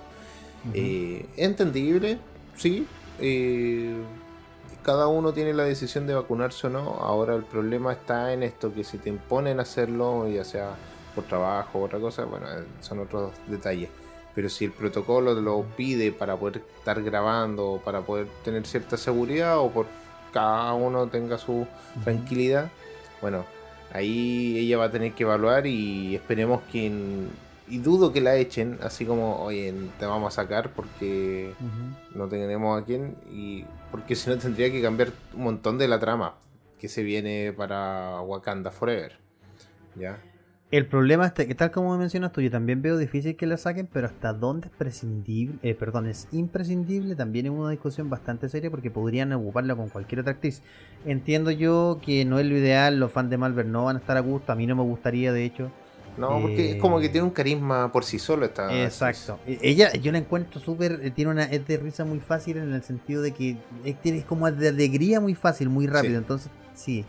Eh, 0.74 1.26
es 1.36 1.46
entendible, 1.46 2.20
sí. 2.56 2.88
eh, 3.20 3.96
cada 4.84 5.08
uno 5.08 5.34
tiene 5.34 5.54
la 5.54 5.64
decisión 5.64 6.08
de 6.08 6.14
vacunarse 6.14 6.68
o 6.68 6.70
no. 6.70 6.80
Ahora 7.02 7.36
el 7.36 7.44
problema 7.44 7.92
está 7.92 8.34
en 8.34 8.44
esto, 8.44 8.74
que 8.74 8.84
si 8.84 8.98
te 8.98 9.10
imponen 9.10 9.60
hacerlo, 9.60 10.28
ya 10.30 10.44
sea 10.44 10.76
por 11.14 11.26
trabajo 11.26 11.80
o 11.80 11.84
otra 11.84 12.00
cosa, 12.00 12.26
bueno, 12.26 12.48
son 12.80 13.00
otros 13.00 13.32
detalles. 13.48 13.90
Pero 14.38 14.50
si 14.50 14.66
el 14.66 14.72
protocolo 14.72 15.34
lo 15.34 15.64
pide 15.76 16.12
para 16.12 16.38
poder 16.38 16.62
estar 16.78 17.02
grabando, 17.02 17.82
para 17.84 18.02
poder 18.02 18.28
tener 18.44 18.68
cierta 18.68 18.96
seguridad 18.96 19.58
o 19.58 19.72
por 19.72 19.88
cada 20.32 20.76
uno 20.76 21.08
tenga 21.08 21.40
su 21.40 21.66
tranquilidad, 22.04 22.70
bueno, 23.20 23.46
ahí 23.92 24.60
ella 24.60 24.78
va 24.78 24.84
a 24.86 24.92
tener 24.92 25.14
que 25.14 25.24
evaluar 25.24 25.66
y 25.66 26.14
esperemos 26.14 26.62
que... 26.72 26.92
y 27.68 27.78
dudo 27.80 28.14
que 28.14 28.22
la 28.22 28.36
echen, 28.36 28.78
así 28.84 29.08
como, 29.08 29.42
oye, 29.42 29.74
te 29.98 30.06
vamos 30.06 30.32
a 30.32 30.44
sacar 30.44 30.72
porque 30.72 31.56
no 32.14 32.28
tenemos 32.28 32.80
a 32.80 32.86
quién 32.86 33.16
y 33.32 33.66
porque 33.90 34.16
si 34.16 34.30
no 34.30 34.38
tendría 34.38 34.72
que 34.72 34.84
cambiar 34.84 35.14
un 35.34 35.46
montón 35.46 35.80
de 35.80 35.88
la 35.88 35.98
trama 35.98 36.36
que 36.80 36.90
se 36.90 37.02
viene 37.02 37.54
para 37.58 38.22
Wakanda 38.22 38.70
Forever. 38.70 39.18
¿Ya? 39.96 40.22
El 40.70 40.86
problema 40.86 41.28
es 41.28 41.32
que 41.32 41.56
tal 41.56 41.72
como 41.72 41.98
mencionas 41.98 42.34
tú, 42.34 42.42
yo 42.42 42.52
también 42.52 42.82
veo 42.82 42.98
difícil 42.98 43.38
que 43.38 43.46
la 43.48 43.56
saquen, 43.56 43.88
pero 43.92 44.08
hasta 44.08 44.34
dónde 44.34 44.68
es 44.68 44.74
prescindible, 44.74 45.58
eh, 45.64 45.74
perdón, 45.76 46.08
es 46.08 46.28
imprescindible, 46.34 47.16
también 47.16 47.46
es 47.46 47.54
una 47.54 47.70
discusión 47.70 48.10
bastante 48.10 48.50
seria 48.50 48.70
porque 48.70 48.92
podrían 48.92 49.32
ocuparla 49.32 49.76
con 49.78 49.88
cualquier 49.88 50.20
otra 50.20 50.34
actriz. 50.34 50.62
Entiendo 51.06 51.52
yo 51.52 52.02
que 52.06 52.26
no 52.26 52.38
es 52.38 52.46
lo 52.46 52.58
ideal, 52.58 53.00
los 53.00 53.14
fans 53.14 53.30
de 53.30 53.38
Marvel 53.38 53.72
no 53.72 53.86
van 53.86 53.96
a 53.96 54.00
estar 54.00 54.18
a 54.18 54.20
gusto, 54.20 54.52
a 54.52 54.56
mí 54.56 54.68
no 54.68 54.76
me 54.76 54.84
gustaría 54.84 55.32
de 55.32 55.46
hecho. 55.46 55.72
No, 56.18 56.42
porque 56.42 56.66
Eh, 56.66 56.72
es 56.74 56.82
como 56.82 57.00
que 57.00 57.08
tiene 57.08 57.26
un 57.26 57.32
carisma 57.32 57.90
por 57.92 58.04
sí 58.04 58.20
solo 58.20 58.46
esta. 58.46 58.84
Exacto. 58.84 59.40
E- 59.48 59.60
Ella, 59.62 59.94
yo 59.94 60.12
la 60.12 60.18
encuentro 60.18 60.60
súper, 60.60 61.00
eh, 61.02 61.12
tiene 61.12 61.32
una, 61.32 61.44
es 61.44 61.66
de 61.66 61.78
risa 61.78 62.04
muy 62.04 62.20
fácil 62.20 62.58
en 62.58 62.74
el 62.74 62.84
sentido 62.84 63.22
de 63.22 63.32
que 63.32 63.56
es, 63.86 64.02
tiene 64.02 64.22
como 64.24 64.52
de 64.52 64.68
alegría 64.68 65.22
muy 65.22 65.36
fácil, 65.36 65.70
muy 65.70 65.88
rápido, 65.88 66.16
Sí. 66.16 66.18
entonces 66.18 66.52
sí. 66.74 67.06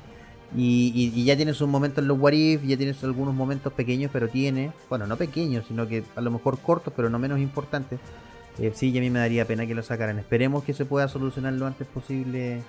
Y, 0.56 0.92
y- 0.94 1.20
y 1.20 1.24
ya 1.24 1.36
tiene 1.36 1.52
sus 1.52 1.68
momentos 1.68 2.02
en 2.02 2.08
los 2.08 2.18
What 2.18 2.32
If, 2.32 2.64
ya 2.64 2.76
tiene 2.76 2.94
algunos 3.02 3.34
momentos 3.34 3.72
pequeños, 3.72 4.10
pero 4.12 4.28
tiene, 4.28 4.72
bueno, 4.88 5.06
no 5.06 5.16
pequeños, 5.16 5.66
sino 5.68 5.86
que 5.86 6.04
a 6.16 6.20
lo 6.22 6.30
mejor 6.30 6.58
cortos, 6.58 6.92
pero 6.96 7.10
no 7.10 7.18
menos 7.18 7.38
importantes. 7.38 8.00
Eh, 8.58 8.72
sí, 8.74 8.90
y 8.90 8.98
a 8.98 9.00
mí 9.00 9.10
me 9.10 9.18
daría 9.20 9.44
pena 9.44 9.66
que 9.66 9.74
lo 9.74 9.82
sacaran. 9.82 10.18
Esperemos 10.18 10.64
que 10.64 10.72
se 10.74 10.84
pueda 10.84 11.06
solucionar 11.08 11.52
lo 11.52 11.66
antes 11.66 11.86
posible 11.86 12.62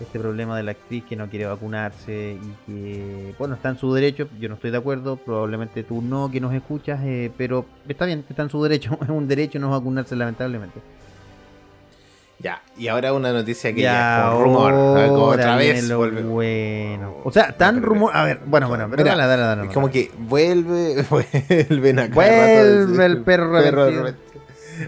este 0.00 0.18
problema 0.18 0.56
de 0.56 0.62
la 0.62 0.70
actriz 0.72 1.04
que 1.04 1.14
no 1.14 1.28
quiere 1.28 1.44
vacunarse 1.46 2.38
y 2.42 2.66
que, 2.66 3.34
bueno, 3.38 3.54
está 3.54 3.68
en 3.68 3.76
su 3.78 3.92
derecho, 3.92 4.28
yo 4.40 4.48
no 4.48 4.54
estoy 4.54 4.70
de 4.70 4.78
acuerdo, 4.78 5.16
probablemente 5.16 5.82
tú 5.84 6.00
no, 6.00 6.30
que 6.30 6.40
nos 6.40 6.54
escuchas, 6.54 7.00
eh, 7.04 7.30
pero 7.36 7.66
está 7.86 8.06
bien, 8.06 8.24
está 8.28 8.42
en 8.42 8.48
su 8.50 8.62
derecho, 8.62 8.98
es 9.02 9.08
un 9.10 9.28
derecho 9.28 9.58
no 9.58 9.70
vacunarse 9.70 10.16
lamentablemente. 10.16 10.80
Ya, 12.42 12.62
y 12.78 12.88
ahora 12.88 13.12
una 13.12 13.32
noticia 13.32 13.74
que 13.74 13.82
Ya, 13.82 13.92
ya 13.92 14.30
rumor. 14.32 14.72
otra 14.72 15.56
vez 15.56 15.92
vuelve. 15.94 16.22
bueno. 16.22 17.16
O 17.22 17.30
sea, 17.30 17.52
tan 17.52 17.82
rumor, 17.82 18.16
a 18.16 18.24
ver, 18.24 18.40
bueno, 18.46 18.66
bueno, 18.68 18.86
pero 18.90 19.02
Mira, 19.02 19.14
dale, 19.14 19.28
dale, 19.28 19.42
dale, 19.42 19.68
Es 19.68 19.74
como 19.74 19.90
que 19.90 20.10
vuelve, 20.16 21.04
vuelven 21.10 21.98
a 21.98 22.08
cada 22.08 22.14
Vuelve 22.14 22.86
rato 22.86 23.02
el 23.02 23.22
perro 23.22 23.58
arrepentido. 23.58 24.14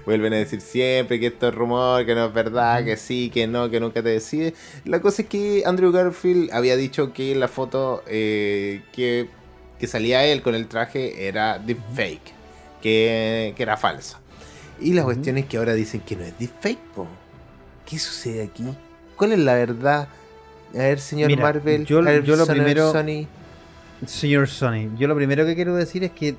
Vuelven 0.06 0.32
a 0.32 0.37
decir 0.37 0.62
siempre 0.62 1.21
que 1.21 1.26
esto 1.26 1.49
es 1.49 1.54
rumor, 1.54 2.06
que 2.06 2.14
no 2.14 2.25
es 2.25 2.32
verdad, 2.32 2.82
que 2.82 2.97
sí, 2.97 3.28
que 3.28 3.47
no, 3.47 3.68
que 3.68 3.78
nunca 3.80 4.02
te 4.02 4.09
decide. 4.09 4.54
La 4.87 5.00
cosa 5.00 5.21
es 5.21 5.28
que 5.28 5.64
Andrew 5.66 5.92
Garfield 5.92 6.50
había 6.54 6.76
dicho 6.76 7.12
que 7.12 7.35
la 7.35 7.49
foto 7.49 8.02
eh, 8.06 8.80
que, 8.94 9.28
que 9.78 9.87
salía 9.87 10.25
él 10.25 10.40
con 10.40 10.54
el 10.54 10.66
traje 10.68 11.28
era 11.28 11.59
deepfake, 11.59 12.32
que, 12.80 13.52
que 13.54 13.62
era 13.62 13.76
falsa. 13.76 14.21
Y 14.80 14.94
la 14.94 15.04
cuestión 15.04 15.37
es 15.37 15.44
que 15.44 15.59
ahora 15.59 15.75
dicen 15.75 16.00
que 16.00 16.16
no 16.16 16.25
es 16.25 16.38
deepfake, 16.38 16.80
po. 16.94 17.06
¿Qué 17.86 17.98
sucede 17.98 18.42
aquí? 18.44 18.64
¿Cuál 19.16 19.32
es 19.32 19.38
la 19.40 19.54
verdad? 19.54 20.08
A 20.74 20.78
ver, 20.78 21.00
señor 21.00 21.28
Mira, 21.28 21.42
Marvel, 21.42 21.84
yo- 21.84 21.98
a 21.98 22.02
ver, 22.02 22.22
yo 22.24 22.36
lo 22.36 22.46
señor 22.46 22.64
primero- 22.64 22.92
Sony. 22.92 23.26
Señor 24.06 24.48
Sony, 24.48 24.96
yo 24.98 25.06
lo 25.06 25.14
primero 25.14 25.44
que 25.46 25.54
quiero 25.54 25.74
decir 25.76 26.02
es 26.02 26.10
que 26.10 26.34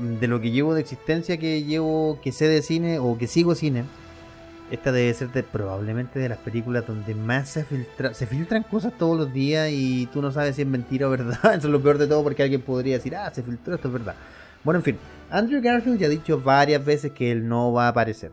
mm, 0.00 0.14
de 0.18 0.26
lo 0.28 0.40
que 0.40 0.50
llevo 0.50 0.74
de 0.74 0.80
existencia 0.80 1.36
que 1.36 1.62
llevo, 1.62 2.18
que 2.22 2.32
sé 2.32 2.48
de 2.48 2.62
cine 2.62 2.98
o 2.98 3.16
que 3.16 3.26
sigo 3.26 3.54
cine, 3.54 3.84
esta 4.70 4.90
debe 4.90 5.14
ser 5.14 5.30
de, 5.30 5.44
probablemente 5.44 6.18
de 6.18 6.28
las 6.28 6.38
películas 6.38 6.84
donde 6.86 7.14
más 7.14 7.48
se 7.50 7.64
filtra, 7.64 8.12
se 8.14 8.26
filtran 8.26 8.64
cosas 8.64 8.92
todos 8.98 9.16
los 9.16 9.32
días 9.32 9.68
y 9.70 10.06
tú 10.12 10.20
no 10.20 10.32
sabes 10.32 10.56
si 10.56 10.62
es 10.62 10.68
mentira 10.68 11.06
o 11.06 11.10
verdad. 11.10 11.38
Eso 11.44 11.68
es 11.68 11.72
lo 11.72 11.80
peor 11.80 11.98
de 11.98 12.08
todo 12.08 12.24
porque 12.24 12.42
alguien 12.42 12.62
podría 12.62 12.94
decir, 12.96 13.14
ah, 13.14 13.30
se 13.32 13.42
filtró, 13.44 13.74
esto 13.76 13.86
es 13.88 13.92
verdad. 13.94 14.14
Bueno, 14.64 14.80
en 14.80 14.84
fin, 14.84 14.98
Andrew 15.30 15.60
Garfield 15.62 15.98
ya 16.00 16.06
ha 16.06 16.10
dicho 16.10 16.40
varias 16.40 16.84
veces 16.84 17.12
que 17.12 17.30
él 17.30 17.46
no 17.46 17.72
va 17.72 17.86
a 17.86 17.88
aparecer. 17.90 18.32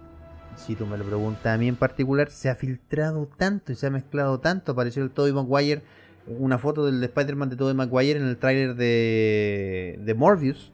Si 0.58 0.76
tú 0.76 0.86
me 0.86 0.98
lo 0.98 1.04
preguntas 1.04 1.48
a 1.48 1.58
mí 1.58 1.68
en 1.68 1.76
particular, 1.76 2.30
se 2.30 2.50
ha 2.50 2.56
filtrado 2.56 3.28
tanto 3.38 3.72
y 3.72 3.76
se 3.76 3.88
ha 3.88 3.90
mezclado 3.90 4.40
tanto. 4.40 4.72
Apareció 4.72 5.04
el 5.04 5.12
Tobey 5.12 5.34
Maguire, 5.34 5.82
una 6.28 6.58
foto 6.58 6.86
del 6.86 7.04
Spider-Man 7.04 7.50
de 7.50 7.56
Tobey 7.56 7.74
Maguire 7.74 8.20
en 8.20 8.28
el 8.28 8.38
tráiler 8.38 8.76
de, 8.76 10.00
de 10.02 10.14
Morbius. 10.14 10.72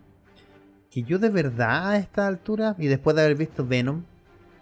Que 0.91 1.03
yo 1.03 1.19
de 1.19 1.29
verdad 1.29 1.91
a 1.91 1.97
esta 1.97 2.27
altura, 2.27 2.75
y 2.77 2.87
después 2.87 3.15
de 3.15 3.23
haber 3.23 3.37
visto 3.37 3.65
Venom, 3.65 4.03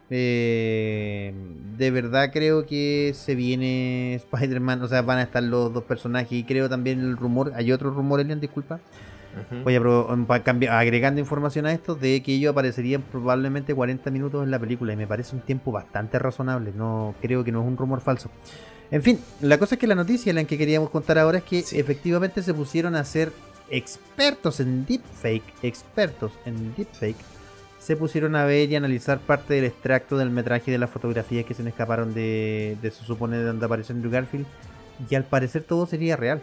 eh, 0.10 1.34
de 1.78 1.92
verdad 1.92 2.32
creo 2.32 2.66
que 2.66 3.12
se 3.14 3.36
viene 3.36 4.16
Spider-Man, 4.16 4.82
o 4.82 4.88
sea, 4.88 5.02
van 5.02 5.20
a 5.20 5.24
estar 5.24 5.44
los 5.44 5.74
dos 5.74 5.84
personajes. 5.84 6.32
Y 6.32 6.44
creo 6.44 6.70
también 6.70 7.00
el 7.00 7.18
rumor, 7.18 7.54
hay 7.56 7.72
otro 7.72 7.92
rumor, 7.92 8.20
Elian, 8.20 8.40
disculpa. 8.40 8.80
A 9.76 9.80
pro- 9.80 10.18
pa- 10.28 10.44
cambiar- 10.44 10.74
agregando 10.74 11.20
información 11.20 11.66
a 11.66 11.72
esto 11.74 11.96
de 11.96 12.22
que 12.24 12.34
ellos 12.36 12.52
aparecerían 12.52 13.02
probablemente 13.02 13.74
40 13.76 14.10
minutos 14.12 14.44
en 14.44 14.52
la 14.52 14.60
película 14.60 14.94
y 14.94 14.98
me 14.98 15.08
parece 15.08 15.36
un 15.36 15.42
tiempo 15.42 15.72
bastante 15.72 16.20
razonable. 16.20 16.72
No 16.76 17.16
creo 17.22 17.44
que 17.44 17.52
no 17.52 17.62
es 17.62 17.68
un 17.68 17.78
rumor 17.78 18.02
falso. 18.02 18.30
En 18.92 19.04
fin, 19.04 19.20
la 19.42 19.58
cosa 19.58 19.76
es 19.76 19.80
que 19.80 19.88
la 19.88 19.96
noticia 19.96 20.34
la 20.34 20.44
que 20.46 20.58
queríamos 20.58 20.90
contar 20.90 21.18
ahora 21.20 21.40
es 21.40 21.44
que 21.44 21.62
Sí. 21.62 21.78
efectivamente 21.80 22.42
se 22.42 22.54
pusieron 22.54 22.96
a 22.96 23.04
ser 23.04 23.32
expertos 23.70 24.60
en 24.60 24.86
deepfake, 24.86 25.44
expertos 25.62 26.32
en 26.46 26.74
deepfake, 26.76 27.18
se 27.80 27.96
pusieron 27.96 28.36
a 28.36 28.46
ver 28.46 28.70
y 28.72 28.76
analizar 28.76 29.20
parte 29.20 29.54
del 29.54 29.66
extracto 29.66 30.18
del 30.18 30.30
metraje 30.30 30.72
de 30.72 30.78
las 30.78 30.90
fotografías 30.90 31.46
que 31.46 31.54
se 31.54 31.68
escaparon 31.68 32.14
de, 32.14 32.78
de 32.82 32.92
se 32.92 33.04
supone 33.04 33.38
de 33.38 33.44
donde 33.44 33.66
apareció 33.66 33.94
Andrew 33.96 34.12
Garfield 34.12 34.46
y 35.10 35.16
al 35.16 35.26
parecer 35.26 35.64
todo 35.64 35.86
sería 35.86 36.16
real. 36.16 36.42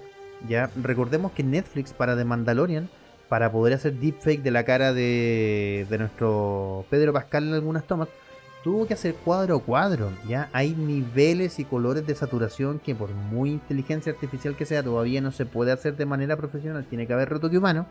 Ya 0.49 0.71
recordemos 0.83 1.33
que 1.33 1.43
Netflix 1.43 1.93
para 1.93 2.17
The 2.17 2.25
Mandalorian, 2.25 2.89
para 3.29 3.51
poder 3.51 3.75
hacer 3.75 3.95
deepfake 3.95 4.43
de 4.43 4.51
la 4.51 4.65
cara 4.65 4.93
de, 4.93 5.87
de 5.89 5.99
nuestro 5.99 6.85
Pedro 6.91 7.13
Pascal 7.13 7.49
en 7.49 7.55
algunas 7.55 7.87
tomas, 7.87 8.09
tuvo 8.63 8.87
que 8.87 8.95
hacer 8.95 9.15
cuadro 9.15 9.57
a 9.57 9.63
cuadro. 9.63 10.11
Ya 10.29 10.49
hay 10.53 10.73
niveles 10.75 11.59
y 11.59 11.65
colores 11.65 12.07
de 12.07 12.15
saturación 12.15 12.79
que 12.79 12.95
por 12.95 13.11
muy 13.11 13.51
inteligencia 13.53 14.13
artificial 14.13 14.57
que 14.57 14.67
sea, 14.67 14.83
todavía 14.83 15.21
no 15.21 15.33
se 15.33 15.47
puede 15.47 15.73
hacer 15.73 15.97
de 15.97 16.07
manera 16.07 16.37
profesional. 16.37 16.85
Tiene 16.89 17.07
que 17.07 17.13
haber 17.13 17.31
retoque 17.31 17.59
humano 17.59 17.87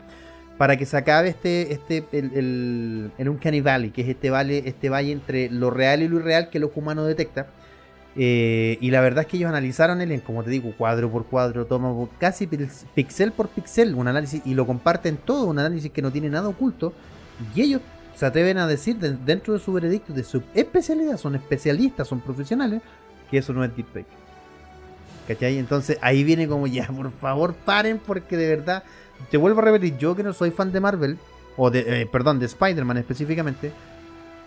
para 0.58 0.76
que 0.76 0.86
se 0.86 0.96
acabe 0.96 1.28
este, 1.30 1.72
este, 1.72 2.04
el, 2.12 3.10
el- 3.18 3.38
Canny 3.40 3.60
Valley, 3.60 3.90
que 3.90 4.02
es 4.02 4.08
este 4.08 4.30
valle, 4.30 4.62
este 4.66 4.88
valle 4.88 5.10
entre 5.12 5.50
lo 5.50 5.70
real 5.70 6.02
y 6.02 6.08
lo 6.08 6.18
irreal 6.18 6.48
que 6.50 6.58
el 6.58 6.64
ojo 6.64 6.78
humano 6.80 7.04
detecta. 7.04 7.48
Eh, 8.16 8.78
y 8.80 8.90
la 8.92 9.00
verdad 9.00 9.22
es 9.22 9.26
que 9.26 9.36
ellos 9.38 9.48
analizaron 9.48 10.00
el, 10.00 10.22
como 10.22 10.44
te 10.44 10.50
digo, 10.50 10.72
cuadro 10.78 11.10
por 11.10 11.24
cuadro, 11.26 11.66
toma 11.66 11.92
casi 12.18 12.46
pix- 12.46 12.86
pixel 12.94 13.32
por 13.32 13.48
pixel, 13.48 13.94
un 13.94 14.06
análisis 14.06 14.40
y 14.44 14.54
lo 14.54 14.66
comparten 14.66 15.16
todo, 15.16 15.46
un 15.46 15.58
análisis 15.58 15.90
que 15.90 16.00
no 16.00 16.12
tiene 16.12 16.30
nada 16.30 16.48
oculto. 16.48 16.92
Y 17.54 17.62
ellos 17.62 17.80
se 18.14 18.24
atreven 18.26 18.58
a 18.58 18.68
decir 18.68 18.98
de- 18.98 19.16
dentro 19.16 19.54
de 19.54 19.58
su 19.58 19.72
veredicto, 19.72 20.12
de 20.12 20.22
su 20.22 20.42
especialidad, 20.54 21.16
son 21.16 21.34
especialistas, 21.34 22.06
son 22.06 22.20
profesionales, 22.20 22.82
que 23.30 23.38
eso 23.38 23.52
no 23.52 23.64
es 23.64 23.74
deepfake. 23.74 24.06
¿Cachai? 25.26 25.58
Entonces 25.58 25.98
ahí 26.00 26.22
viene 26.22 26.46
como 26.46 26.66
ya, 26.68 26.86
por 26.86 27.10
favor 27.10 27.54
paren 27.54 27.98
porque 27.98 28.36
de 28.36 28.46
verdad, 28.46 28.84
te 29.30 29.38
vuelvo 29.38 29.60
a 29.60 29.64
repetir, 29.64 29.96
yo 29.98 30.14
que 30.14 30.22
no 30.22 30.32
soy 30.32 30.50
fan 30.52 30.70
de 30.70 30.80
Marvel, 30.80 31.18
o 31.56 31.70
de, 31.70 32.02
eh, 32.02 32.06
perdón, 32.06 32.38
de 32.38 32.46
Spider-Man 32.46 32.98
específicamente, 32.98 33.72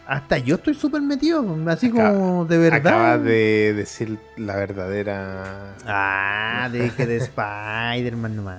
hasta 0.08 0.38
yo 0.38 0.56
estoy 0.56 0.74
súper 0.74 1.02
metido, 1.02 1.46
así 1.68 1.90
como 1.92 2.46
de 2.46 2.58
verdad. 2.58 2.80
Acabas 2.80 3.24
de 3.24 3.74
decir 3.76 4.18
la 4.38 4.56
verdadera. 4.56 5.76
Ah, 5.86 6.70
deje 6.72 7.06
de 7.06 7.18
Spider-Man 7.18 8.36
nomás. 8.36 8.58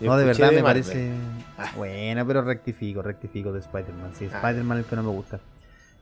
No, 0.00 0.16
de 0.16 0.24
verdad 0.24 0.50
me 0.50 0.62
Marvel. 0.62 0.82
parece. 0.82 1.10
Ah. 1.58 1.70
Bueno, 1.76 2.26
pero 2.26 2.42
rectifico, 2.42 3.02
rectifico 3.02 3.52
de 3.52 3.60
Spider-Man. 3.60 4.12
Sí, 4.18 4.28
Ah. 4.32 4.36
Spider-Man 4.38 4.78
es 4.78 4.84
el 4.84 4.90
que 4.90 4.96
no 4.96 5.02
me 5.02 5.10
gusta. 5.10 5.38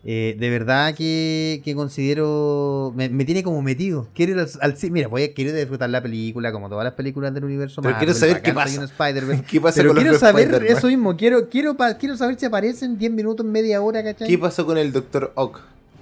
Eh, 0.05 0.37
de 0.39 0.51
verdad 0.51 0.95
que, 0.95 1.61
que 1.65 1.75
considero. 1.75 2.93
Me, 2.95 3.09
me 3.09 3.25
tiene 3.25 3.43
como 3.43 3.61
metido. 3.63 4.09
Quiero 4.15 4.33
ir 4.33 4.47
al. 4.61 4.77
Mira, 4.91 5.09
voy 5.09 5.25
a 5.25 5.35
quiero 5.35 5.53
disfrutar 5.53 5.91
la 5.91 6.01
película, 6.01 6.53
como 6.53 6.69
todas 6.69 6.85
las 6.85 6.95
películas 6.95 7.35
del 7.35 7.45
universo. 7.45 7.83
Pero 7.83 7.97
quiero 7.99 8.15
saber 8.15 8.41
qué 8.41 8.53
pasa. 8.53 8.79
un 8.79 8.85
Spider-Man. 8.85 9.45
¿Qué 9.51 9.61
pasa 9.61 9.77
Pero 9.81 9.91
con 9.91 9.97
los 9.97 10.05
quiero 10.05 10.19
saber 10.19 10.65
eso 10.67 10.87
mismo. 10.87 11.17
Quiero, 11.17 11.49
quiero, 11.49 11.77
quiero 11.99 12.17
saber 12.17 12.39
si 12.39 12.47
aparecen 12.47 12.97
10 12.97 13.11
minutos, 13.13 13.45
media 13.45 13.83
hora, 13.83 14.03
¿cachai? 14.05 14.29
¿Qué 14.29 14.39
pasó 14.39 14.65
con 14.65 14.79
el 14.79 14.93
Dr. 14.93 15.33
Ock? 15.35 15.61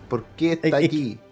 ¿Por 0.08 0.24
qué 0.36 0.52
está 0.52 0.78
Eh, 0.78 0.82
eh, 0.82 0.84
aquí? 0.86 1.18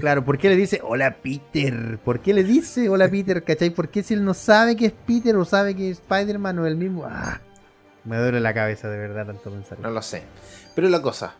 Claro, 0.00 0.24
¿por 0.24 0.36
qué 0.36 0.48
le 0.48 0.56
dice 0.56 0.80
hola 0.82 1.18
Peter? 1.22 1.98
¿Por 2.04 2.18
qué 2.18 2.34
le 2.34 2.42
dice 2.42 2.88
hola 2.88 3.08
Peter? 3.08 3.44
¿Cachai? 3.44 3.70
¿Por 3.70 3.88
qué 3.88 4.02
si 4.02 4.14
él 4.14 4.24
no 4.24 4.34
sabe 4.34 4.74
que 4.74 4.86
es 4.86 4.92
Peter 4.92 5.36
o 5.36 5.44
sabe 5.44 5.76
que 5.76 5.90
es 5.90 5.98
Spider-Man 5.98 6.58
o 6.58 6.66
el 6.66 6.74
mismo? 6.76 7.04
¡Ah! 7.08 7.40
Me 8.04 8.16
duele 8.16 8.40
la 8.40 8.52
cabeza 8.52 8.88
de 8.88 8.98
verdad 8.98 9.26
tanto 9.26 9.48
pensar. 9.48 9.78
No 9.78 9.90
lo 9.90 10.02
sé. 10.02 10.24
Pero 10.74 10.88
la 10.88 11.00
cosa 11.00 11.36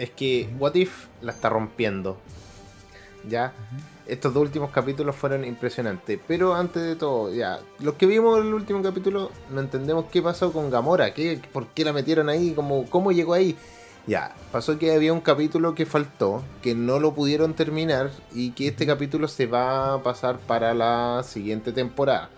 es 0.00 0.10
que 0.10 0.48
What 0.58 0.74
If 0.76 1.08
la 1.20 1.32
está 1.32 1.50
rompiendo. 1.50 2.16
Ya. 3.28 3.52
Estos 4.06 4.32
dos 4.32 4.44
últimos 4.44 4.70
capítulos 4.70 5.14
fueron 5.14 5.44
impresionantes. 5.44 6.18
Pero 6.26 6.54
antes 6.54 6.82
de 6.82 6.96
todo, 6.96 7.32
ya. 7.34 7.60
Los 7.80 7.94
que 7.94 8.06
vimos 8.06 8.38
el 8.38 8.54
último 8.54 8.82
capítulo 8.82 9.30
no 9.50 9.60
entendemos 9.60 10.06
qué 10.10 10.22
pasó 10.22 10.54
con 10.54 10.70
Gamora. 10.70 11.12
¿Qué, 11.12 11.38
¿Por 11.52 11.66
qué 11.68 11.84
la 11.84 11.92
metieron 11.92 12.30
ahí? 12.30 12.54
¿Cómo, 12.54 12.86
¿Cómo 12.88 13.12
llegó 13.12 13.34
ahí? 13.34 13.56
Ya, 14.06 14.34
pasó 14.50 14.78
que 14.78 14.94
había 14.94 15.12
un 15.12 15.20
capítulo 15.20 15.74
que 15.74 15.84
faltó, 15.84 16.42
que 16.62 16.74
no 16.74 16.98
lo 16.98 17.14
pudieron 17.14 17.52
terminar 17.52 18.10
y 18.32 18.52
que 18.52 18.68
este 18.68 18.86
capítulo 18.86 19.28
se 19.28 19.44
va 19.44 19.92
a 19.92 20.02
pasar 20.02 20.38
para 20.38 20.72
la 20.72 21.22
siguiente 21.24 21.72
temporada. 21.72 22.30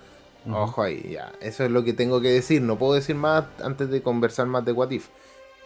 Ojo 0.50 0.83
ahí, 0.83 1.12
ya. 1.12 1.31
Eso 1.40 1.64
es 1.64 1.71
lo 1.71 1.85
que 1.85 1.92
tengo 1.92 2.21
que 2.21 2.31
decir. 2.31 2.61
No 2.61 2.76
puedo 2.76 2.95
decir 2.95 3.14
más 3.14 3.45
antes 3.62 3.88
de 3.88 4.02
conversar 4.02 4.49
más 4.49 4.64
de 4.64 4.73
What 4.73 4.90
If. 4.90 5.07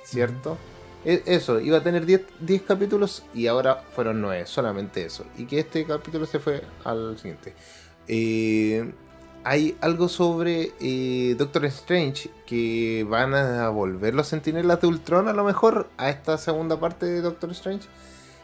¿Cierto? 0.04 0.58
Eso, 1.06 1.60
iba 1.60 1.78
a 1.78 1.82
tener 1.84 2.04
10 2.04 2.22
10 2.40 2.62
capítulos 2.62 3.22
y 3.32 3.46
ahora 3.46 3.84
fueron 3.94 4.20
9, 4.20 4.44
solamente 4.46 5.04
eso. 5.04 5.24
Y 5.38 5.46
que 5.46 5.60
este 5.60 5.84
capítulo 5.84 6.26
se 6.26 6.40
fue 6.40 6.62
al 6.82 7.16
siguiente. 7.16 7.54
Eh, 8.08 8.92
hay 9.44 9.76
algo 9.80 10.08
sobre 10.08 10.72
eh, 10.80 11.36
Doctor 11.38 11.66
Strange 11.66 12.28
que 12.44 13.06
van 13.08 13.34
a 13.34 13.68
volver 13.68 14.14
los 14.14 14.26
sentinelas 14.26 14.80
de 14.80 14.88
Ultron 14.88 15.28
a 15.28 15.32
lo 15.32 15.44
mejor 15.44 15.88
a 15.96 16.10
esta 16.10 16.38
segunda 16.38 16.80
parte 16.80 17.06
de 17.06 17.20
Doctor 17.20 17.52
Strange. 17.52 17.86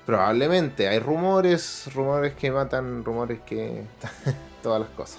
Probablemente, 0.06 0.86
hay 0.86 1.00
rumores, 1.00 1.90
rumores 1.92 2.34
que 2.34 2.52
matan, 2.52 3.04
rumores 3.04 3.40
que... 3.44 3.82
todas 4.62 4.82
las 4.82 4.90
cosas. 4.90 5.18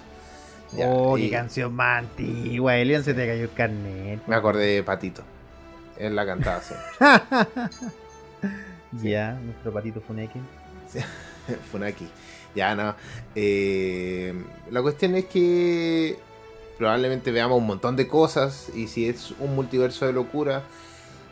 Ya, 0.71 0.87
oh, 0.87 1.17
y 1.17 1.23
qué 1.23 1.31
canción 1.31 1.73
más 1.73 1.99
antigua. 1.99 2.77
Elian 2.77 3.03
se 3.03 3.13
te 3.13 3.27
cayó 3.27 3.43
el 3.43 3.51
carnet. 3.51 4.21
me 4.27 4.35
acordé 4.35 4.75
de 4.75 4.83
Patito. 4.83 5.23
Él 5.97 6.15
la 6.15 6.25
cantaba 6.25 6.61
siempre. 6.61 7.91
Ya, 9.01 9.33
nuestro 9.43 9.73
patito 9.73 10.01
Funeki. 10.01 10.39
Funaki. 11.71 12.07
Ya 12.53 12.75
no. 12.75 12.95
Eh, 13.33 14.33
la 14.69 14.81
cuestión 14.81 15.15
es 15.15 15.25
que 15.25 16.19
probablemente 16.77 17.31
veamos 17.31 17.57
un 17.57 17.65
montón 17.65 17.95
de 17.95 18.07
cosas. 18.07 18.69
Y 18.75 18.87
si 18.87 19.07
es 19.07 19.33
un 19.39 19.55
multiverso 19.55 20.05
de 20.05 20.13
locura, 20.13 20.63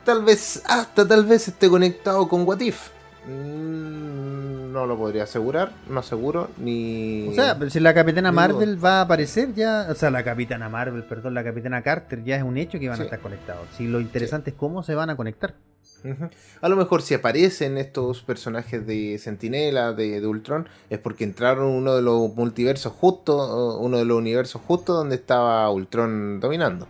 tal 0.06 0.24
vez, 0.24 0.64
hasta 0.66 1.08
tal 1.08 1.26
vez 1.26 1.48
esté 1.48 1.70
conectado 1.70 2.28
con 2.28 2.48
What 2.48 2.62
If. 2.62 2.90
Mm, 3.28 4.72
no 4.72 4.86
lo 4.86 4.98
podría 4.98 5.24
asegurar, 5.24 5.72
no 5.90 6.00
aseguro, 6.00 6.50
ni... 6.58 7.28
O 7.30 7.34
sea, 7.34 7.58
pero 7.58 7.70
si 7.70 7.80
la 7.80 7.94
Capitana 7.94 8.32
Marvel 8.32 8.84
va 8.84 9.00
a 9.00 9.02
aparecer 9.02 9.54
ya, 9.54 9.88
o 9.90 9.96
sea, 9.96 10.10
la 10.10 10.24
Capitana 10.24 10.70
Marvel, 10.70 11.04
perdón, 11.04 11.34
la 11.34 11.44
Capitana 11.44 11.82
Carter 11.84 12.24
ya 12.24 12.38
es 12.38 12.44
un 12.44 12.58
hecho 12.58 12.80
que 12.80 12.88
van 12.88 12.98
Sí. 12.98 13.02
a 13.04 13.06
estar 13.06 13.20
conectados. 13.20 13.68
Si 13.78 13.88
lo 13.88 14.00
interesante 14.00 14.52
es 14.52 14.56
cómo 14.56 14.82
se 14.84 14.96
van 14.96 15.10
a 15.10 15.16
conectar. 15.16 15.54
A 16.62 16.68
lo 16.70 16.76
mejor 16.76 17.04
si 17.04 17.14
aparecen 17.14 17.78
estos 17.78 18.24
personajes 18.24 18.88
de 18.88 19.20
Sentinela, 19.20 19.94
de, 19.94 20.20
de 20.20 20.26
Ultron, 20.28 20.68
es 20.90 20.98
porque 20.98 21.24
entraron 21.24 21.68
uno 21.68 21.96
de 21.96 22.02
los 22.02 22.34
multiversos 22.36 22.92
justo, 22.92 23.78
uno 23.80 23.98
de 24.00 24.06
los 24.06 24.18
universos 24.18 24.62
justo 24.66 24.94
donde 24.94 25.16
estaba 25.16 25.70
Ultron 25.70 26.40
dominando. 26.40 26.88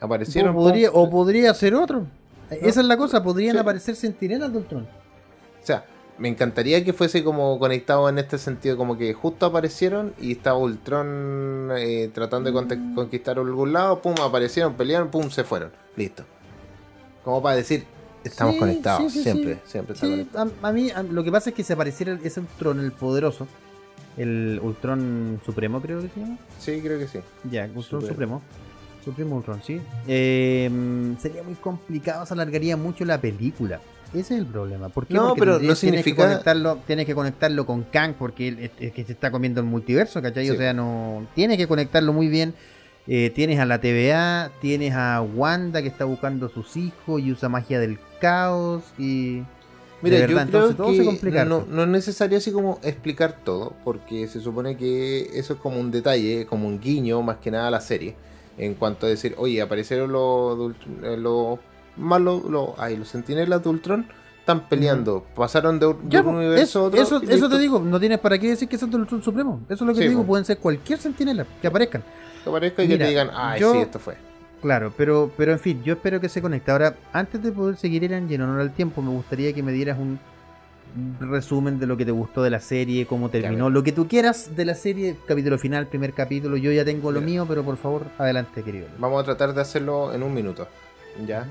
Aparecieron. 0.00 0.56
o, 0.56 0.58
podría, 0.58 0.90
pum. 0.90 1.02
o 1.02 1.10
podría 1.10 1.54
ser 1.54 1.74
otro. 1.76 2.06
Esa 2.50 2.80
es 2.80 2.86
la 2.86 2.96
cosa, 2.96 3.22
podrían 3.22 3.54
Sí. 3.56 3.60
aparecer 3.60 3.96
sentinelas 3.96 4.52
de 4.52 4.58
Ultron. 4.58 4.82
O 4.84 5.66
sea, 5.66 5.84
me 6.18 6.28
encantaría 6.28 6.82
que 6.84 6.92
fuese 6.92 7.22
como 7.22 7.58
conectado 7.58 8.08
en 8.08 8.18
este 8.18 8.38
sentido, 8.38 8.76
como 8.76 8.96
que 8.98 9.12
justo 9.14 9.46
aparecieron 9.46 10.14
y 10.20 10.32
estaba 10.32 10.58
Ultron 10.58 11.70
eh, 11.76 12.10
tratando 12.12 12.50
de 12.50 12.54
conte- 12.54 12.94
conquistar 12.94 13.38
algún 13.38 13.72
lado, 13.72 14.00
pum, 14.00 14.14
aparecieron, 14.20 14.74
pelearon, 14.74 15.10
pum, 15.10 15.30
se 15.30 15.44
fueron. 15.44 15.70
Listo. 15.96 16.24
Como 17.24 17.42
para 17.42 17.56
decir, 17.56 17.84
estamos 18.24 18.54
Sí, 18.54 18.60
conectados, 18.60 19.12
sí, 19.12 19.18
sí, 19.18 19.22
siempre, 19.24 19.58
siempre 19.66 19.94
está 19.94 20.06
conectado. 20.08 20.50
a, 20.62 20.68
a 20.68 20.72
mí 20.72 20.90
a- 20.90 21.02
lo 21.02 21.22
que 21.22 21.30
pasa 21.30 21.50
es 21.50 21.56
que 21.56 21.62
si 21.62 21.72
apareciera 21.72 22.18
ese 22.24 22.40
Ultron, 22.40 22.80
el 22.80 22.92
poderoso, 22.92 23.46
el 24.16 24.58
Ultron 24.62 25.40
Supremo 25.44 25.80
creo 25.80 26.00
que 26.00 26.08
se 26.08 26.20
llama. 26.20 26.38
Sí, 26.58 26.80
creo 26.82 26.98
que 26.98 27.06
sí. 27.06 27.20
Ya, 27.50 27.64
Ultron 27.66 27.84
Supremo. 28.00 28.08
Supremo. 28.08 28.42
Supremo 29.04 29.36
Ultron, 29.36 29.60
sí. 29.64 29.80
Eh, 30.06 30.70
sería 31.20 31.42
muy 31.42 31.54
complicado, 31.54 32.24
se 32.26 32.34
alargaría 32.34 32.76
mucho 32.76 33.04
la 33.04 33.20
película. 33.20 33.80
Ese 34.12 34.20
es 34.34 34.40
el 34.40 34.46
problema. 34.46 34.88
¿Por 34.88 35.06
qué? 35.06 35.14
No, 35.14 35.28
Porque 35.28 35.40
pero 35.40 35.52
tendrías- 35.58 35.74
no 35.76 35.80
tienes 35.80 36.00
significa- 36.00 36.22
Que 36.22 36.28
conectarlo, 36.32 36.78
tienes 36.86 37.06
que 37.06 37.14
conectarlo 37.14 37.66
con 37.66 37.82
Kang 37.84 38.14
porque 38.18 38.48
él 38.48 38.58
es, 38.60 38.70
es 38.80 38.92
que 38.92 39.04
se 39.04 39.12
está 39.12 39.30
comiendo 39.30 39.60
el 39.60 39.66
multiverso, 39.66 40.22
¿cachai? 40.22 40.46
Sí. 40.46 40.50
O 40.52 40.56
sea, 40.56 40.72
no. 40.72 41.26
Tienes 41.34 41.58
que 41.58 41.66
conectarlo 41.66 42.12
muy 42.12 42.28
bien. 42.28 42.54
Eh, 43.06 43.30
tienes 43.34 43.58
a 43.58 43.64
la 43.66 43.80
TVA, 43.80 44.50
tienes 44.60 44.94
a 44.94 45.20
Wanda 45.22 45.80
que 45.82 45.88
está 45.88 46.04
buscando 46.04 46.46
a 46.46 46.48
sus 46.50 46.76
hijos 46.76 47.20
y 47.22 47.32
usa 47.32 47.48
magia 47.48 47.78
del 47.80 47.98
caos 48.20 48.82
y. 48.98 49.42
Mira, 50.00 50.18
verdad, 50.20 50.20
yo 50.20 50.26
creo 50.26 50.40
entonces 50.42 50.76
todo 50.76 50.92
se 50.92 50.98
que 50.98 51.04
complica 51.04 51.44
no, 51.44 51.66
no 51.68 51.82
es 51.82 51.88
necesario 51.88 52.38
así 52.38 52.52
como 52.52 52.78
explicar 52.84 53.36
todo, 53.44 53.72
porque 53.82 54.28
se 54.28 54.40
supone 54.40 54.76
que 54.76 55.28
eso 55.34 55.54
es 55.54 55.58
como 55.58 55.80
un 55.80 55.90
detalle, 55.90 56.46
como 56.46 56.68
un 56.68 56.78
guiño 56.80 57.20
más 57.22 57.38
que 57.38 57.50
nada 57.50 57.66
a 57.66 57.70
la 57.72 57.80
serie, 57.80 58.14
en 58.58 58.74
cuanto 58.74 59.06
a 59.06 59.08
decir, 59.08 59.34
oye, 59.38 59.62
aparecieron 59.62 60.12
los, 60.12 60.72
eh, 61.02 61.16
los 61.16 61.58
malos, 61.96 62.44
los, 62.44 62.70
ay, 62.78 62.96
los 62.96 63.08
sentinelas 63.08 63.62
de 63.62 63.68
Ultron, 63.68 64.06
están 64.40 64.68
peleando, 64.68 65.24
pasaron 65.34 65.78
de, 65.78 65.86
un- 65.86 66.04
de 66.04 66.08
Ya, 66.10 66.20
un 66.22 66.36
universo 66.36 66.62
eso, 66.62 66.78
a 66.80 66.82
otro. 66.84 67.00
eso, 67.02 67.22
eso 67.22 67.48
te 67.48 67.58
digo, 67.58 67.78
no 67.80 68.00
tienes 68.00 68.18
para 68.18 68.38
qué 68.38 68.48
decir 68.48 68.68
que 68.68 68.78
son 68.78 68.90
del 68.90 69.02
Ultron 69.02 69.22
Supremo. 69.22 69.60
Eso 69.68 69.84
es 69.84 69.88
lo 69.88 69.88
que 69.88 69.98
Sí, 70.00 70.04
te 70.04 70.08
digo, 70.10 70.24
pueden 70.24 70.44
ser 70.44 70.58
cualquier 70.58 70.98
sentinela 70.98 71.46
que 71.60 71.66
aparezcan. 71.68 72.02
Que 72.42 72.48
aparezca 72.50 72.82
y 72.82 72.86
que 72.88 72.92
Mira, 72.94 73.04
te 73.06 73.10
digan, 73.10 73.30
ay, 73.34 73.60
yo- 73.60 73.72
sí, 73.72 73.78
esto 73.78 73.98
fue. 73.98 74.16
Claro, 74.62 74.92
pero, 74.96 75.30
pero 75.36 75.52
en 75.52 75.58
fin, 75.60 75.82
yo 75.84 75.92
espero 75.94 76.20
que 76.20 76.28
se 76.28 76.42
conecte. 76.42 76.70
Ahora, 76.72 76.96
antes 77.12 77.40
de 77.42 77.52
poder 77.52 77.76
seguir 77.76 78.02
en 78.04 78.12
en 78.32 78.40
honor 78.40 78.60
al 78.60 78.72
tiempo, 78.72 79.00
me 79.02 79.10
gustaría 79.10 79.52
que 79.52 79.62
me 79.62 79.70
dieras 79.70 79.98
un 79.98 80.18
resumen 81.20 81.78
de 81.78 81.86
lo 81.86 81.96
que 81.96 82.04
te 82.04 82.10
gustó 82.10 82.42
de 82.42 82.50
la 82.50 82.60
serie, 82.60 83.06
cómo 83.06 83.30
terminó, 83.30 83.70
lo 83.70 83.82
que 83.82 83.92
tú 83.92 84.08
quieras 84.08 84.56
de 84.56 84.64
la 84.64 84.74
serie, 84.74 85.16
capítulo 85.26 85.58
final, 85.58 85.86
primer 85.88 86.12
capítulo. 86.14 86.56
Yo 86.56 86.72
ya 86.72 86.84
tengo 86.84 87.12
lo 87.12 87.20
mío, 87.20 87.46
pero 87.48 87.64
por 87.64 87.76
favor, 87.76 88.06
adelante, 88.18 88.62
querido. 88.62 88.86
Vamos 88.98 89.20
a 89.22 89.24
tratar 89.24 89.54
de 89.54 89.60
hacerlo 89.60 90.12
en 90.12 90.22
un 90.22 90.34
minuto. 90.34 90.68
¿Ya? 91.26 91.46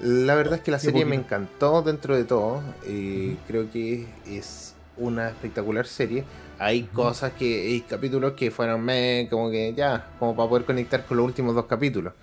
La 0.00 0.34
verdad 0.34 0.54
es 0.54 0.60
que 0.62 0.70
la 0.70 0.78
Sí, 0.78 0.86
serie 0.86 1.04
me 1.04 1.16
encantó 1.16 1.82
dentro 1.82 2.16
de 2.16 2.24
todo. 2.24 2.62
eh, 2.86 3.36
Creo 3.46 3.70
que 3.70 4.06
es 4.26 4.74
una 4.96 5.28
espectacular 5.28 5.86
serie. 5.86 6.24
Hay 6.58 6.84
cosas 6.84 7.32
que. 7.32 7.66
Hay 7.68 7.80
capítulos 7.82 8.32
que 8.32 8.50
fueron 8.50 8.82
me, 8.82 9.26
como 9.30 9.50
que 9.50 9.74
ya, 9.74 10.06
como 10.18 10.34
para 10.36 10.48
poder 10.48 10.64
conectar 10.64 11.04
con 11.06 11.16
los 11.18 11.26
últimos 11.26 11.54
dos 11.54 11.66
capítulos. 11.66 12.14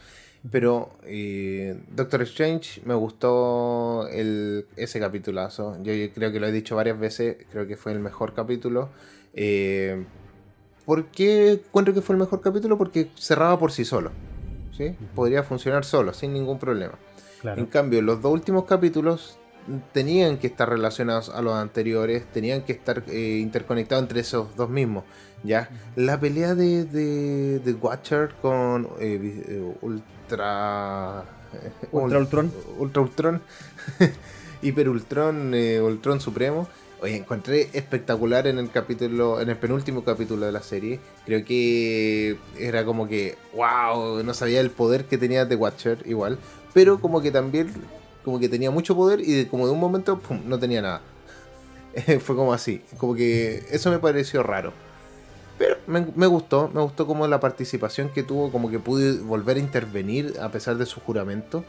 Pero 0.51 0.91
eh, 1.03 1.77
Doctor 1.89 2.21
Strange 2.21 2.81
me 2.85 2.93
gustó 2.93 4.07
el, 4.07 4.67
ese 4.77 4.99
capitulazo. 4.99 5.77
Yo, 5.83 5.93
yo 5.93 6.11
creo 6.13 6.31
que 6.31 6.39
lo 6.39 6.47
he 6.47 6.51
dicho 6.51 6.75
varias 6.75 6.99
veces. 6.99 7.37
Creo 7.51 7.67
que 7.67 7.75
fue 7.75 7.91
el 7.91 7.99
mejor 7.99 8.33
capítulo. 8.33 8.89
Eh, 9.33 10.05
¿Por 10.85 11.05
qué 11.07 11.51
encuentro 11.51 11.93
que 11.93 12.01
fue 12.01 12.15
el 12.15 12.19
mejor 12.19 12.41
capítulo? 12.41 12.77
Porque 12.77 13.09
cerraba 13.15 13.59
por 13.59 13.71
sí 13.71 13.83
solo. 13.83 14.11
¿sí? 14.75 14.95
Podría 15.13 15.43
funcionar 15.43 15.83
solo, 15.83 16.13
sin 16.13 16.33
ningún 16.33 16.57
problema. 16.57 16.93
En 17.43 17.65
cambio, 17.67 18.01
los 18.01 18.21
dos 18.21 18.33
últimos 18.33 18.65
capítulos 18.65 19.37
tenían 19.91 20.37
que 20.37 20.47
estar 20.47 20.69
relacionados 20.69 21.29
a 21.29 21.41
los 21.41 21.53
anteriores, 21.53 22.25
tenían 22.31 22.63
que 22.63 22.73
estar 22.73 23.03
eh, 23.07 23.39
interconectados 23.41 24.03
entre 24.03 24.21
esos 24.21 24.55
dos 24.55 24.69
mismos. 24.69 25.03
¿ya? 25.43 25.69
La 25.95 26.19
pelea 26.19 26.55
de, 26.55 26.85
de, 26.85 27.59
de 27.59 27.73
Watcher 27.73 28.35
con 28.41 28.85
eh, 28.99 29.43
eh, 29.47 29.73
Ultra... 29.81 31.23
Ultra 31.91 32.19
Ultron. 32.19 32.51
Ultra 32.77 33.01
Ultron. 33.01 33.41
Hiper 34.61 34.89
Ultron, 34.89 35.53
eh, 35.53 35.81
Ultron 35.81 36.19
Supremo. 36.19 36.67
Oye, 37.01 37.15
encontré 37.15 37.69
espectacular 37.73 38.45
en 38.45 38.59
el 38.59 38.69
capítulo, 38.69 39.39
en 39.39 39.49
el 39.49 39.55
penúltimo 39.55 40.03
capítulo 40.03 40.45
de 40.45 40.51
la 40.51 40.61
serie. 40.61 40.99
Creo 41.25 41.45
que 41.45 42.37
era 42.57 42.83
como 42.83 43.07
que, 43.07 43.37
wow, 43.55 44.21
no 44.21 44.33
sabía 44.33 44.59
el 44.59 44.69
poder 44.69 45.05
que 45.05 45.17
tenía 45.17 45.47
The 45.47 45.55
Watcher 45.55 46.03
igual. 46.05 46.37
Pero 46.73 46.99
como 46.99 47.21
que 47.21 47.31
también, 47.31 47.71
como 48.23 48.39
que 48.39 48.49
tenía 48.49 48.71
mucho 48.71 48.95
poder 48.95 49.21
y 49.21 49.31
de- 49.33 49.47
como 49.47 49.65
de 49.67 49.73
un 49.73 49.79
momento, 49.79 50.19
pum, 50.19 50.41
no 50.45 50.59
tenía 50.59 50.81
nada. 50.81 51.01
Fue 52.19 52.35
como 52.35 52.53
así, 52.53 52.81
como 52.97 53.15
que 53.15 53.63
eso 53.71 53.89
me 53.91 53.99
pareció 53.99 54.43
raro. 54.43 54.73
Pero 55.57 55.75
me, 55.87 56.27
gustó, 56.27 56.69
me 56.73 56.81
gustó 56.81 57.05
como 57.05 57.27
la 57.27 57.39
participación 57.41 58.09
que 58.09 58.23
tuvo, 58.23 58.49
como 58.51 58.69
que 58.69 58.79
pude 58.79 59.19
volver 59.19 59.57
a 59.57 59.59
intervenir 59.59 60.35
a 60.41 60.49
pesar 60.49 60.77
de 60.77 60.85
su 60.85 61.01
juramento. 61.01 61.65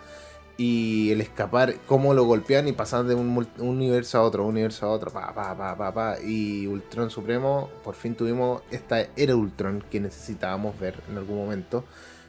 Y 0.57 1.11
el 1.11 1.23
escapar, 1.23 1.75
cómo 1.87 2.13
lo 2.13 2.25
golpean 2.25 2.69
y 2.69 2.73
pasan 2.73 3.09
de 3.09 3.15
un, 3.15 3.29
un 3.59 3.69
universo 3.69 4.19
a 4.19 4.23
otro, 4.23 4.43
un 4.45 4.51
universo 4.51 4.87
a 4.87 4.91
otro, 4.91 5.11
pa, 5.11 5.33
pa, 5.35 5.57
pa, 5.57 5.75
pa, 5.77 5.93
pa. 5.95 6.17
Y 6.23 6.67
Ultron 6.67 7.09
Supremo, 7.11 7.71
por 7.83 7.95
fin 7.95 8.15
tuvimos 8.15 8.61
esta 8.71 9.07
era 9.17 9.35
Ultron 9.35 9.83
que 9.91 10.01
necesitábamos 10.01 10.79
ver 10.79 11.01
en 11.11 11.17
algún 11.17 11.39
momento, 11.39 11.83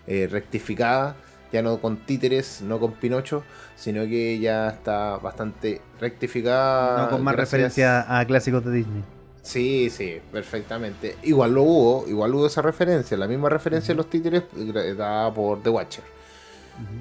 eh, 0.08 0.30
rectificada, 0.32 1.18
ya 1.52 1.62
no 1.62 1.80
con 1.80 1.98
títeres, 1.98 2.62
no 2.62 2.80
con 2.80 2.94
Pinocho, 2.94 3.44
sino 3.76 4.04
que 4.06 4.40
ya 4.40 4.70
está 4.70 5.18
bastante 5.18 5.82
rectificada. 6.00 7.04
no 7.04 7.10
con 7.10 7.24
más 7.24 7.36
gracias- 7.36 7.52
referencia 7.52 8.20
a 8.20 8.26
clásicos 8.26 8.64
de 8.66 8.72
Disney. 8.72 9.04
Sí, 9.44 9.90
sí, 9.90 10.20
perfectamente. 10.32 11.16
Igual 11.24 11.54
lo 11.56 11.64
hubo, 11.64 12.08
igual 12.08 12.34
hubo 12.36 12.46
esa 12.48 12.62
referencia, 12.62 13.18
la 13.18 13.28
misma 13.28 13.50
referencia 13.50 13.94
a 13.94 13.98
los 13.98 14.08
títeres 14.10 14.44
gra- 14.56 14.96
dada 14.96 15.34
por 15.34 15.62
The 15.64 15.70
Watcher. 15.70 16.04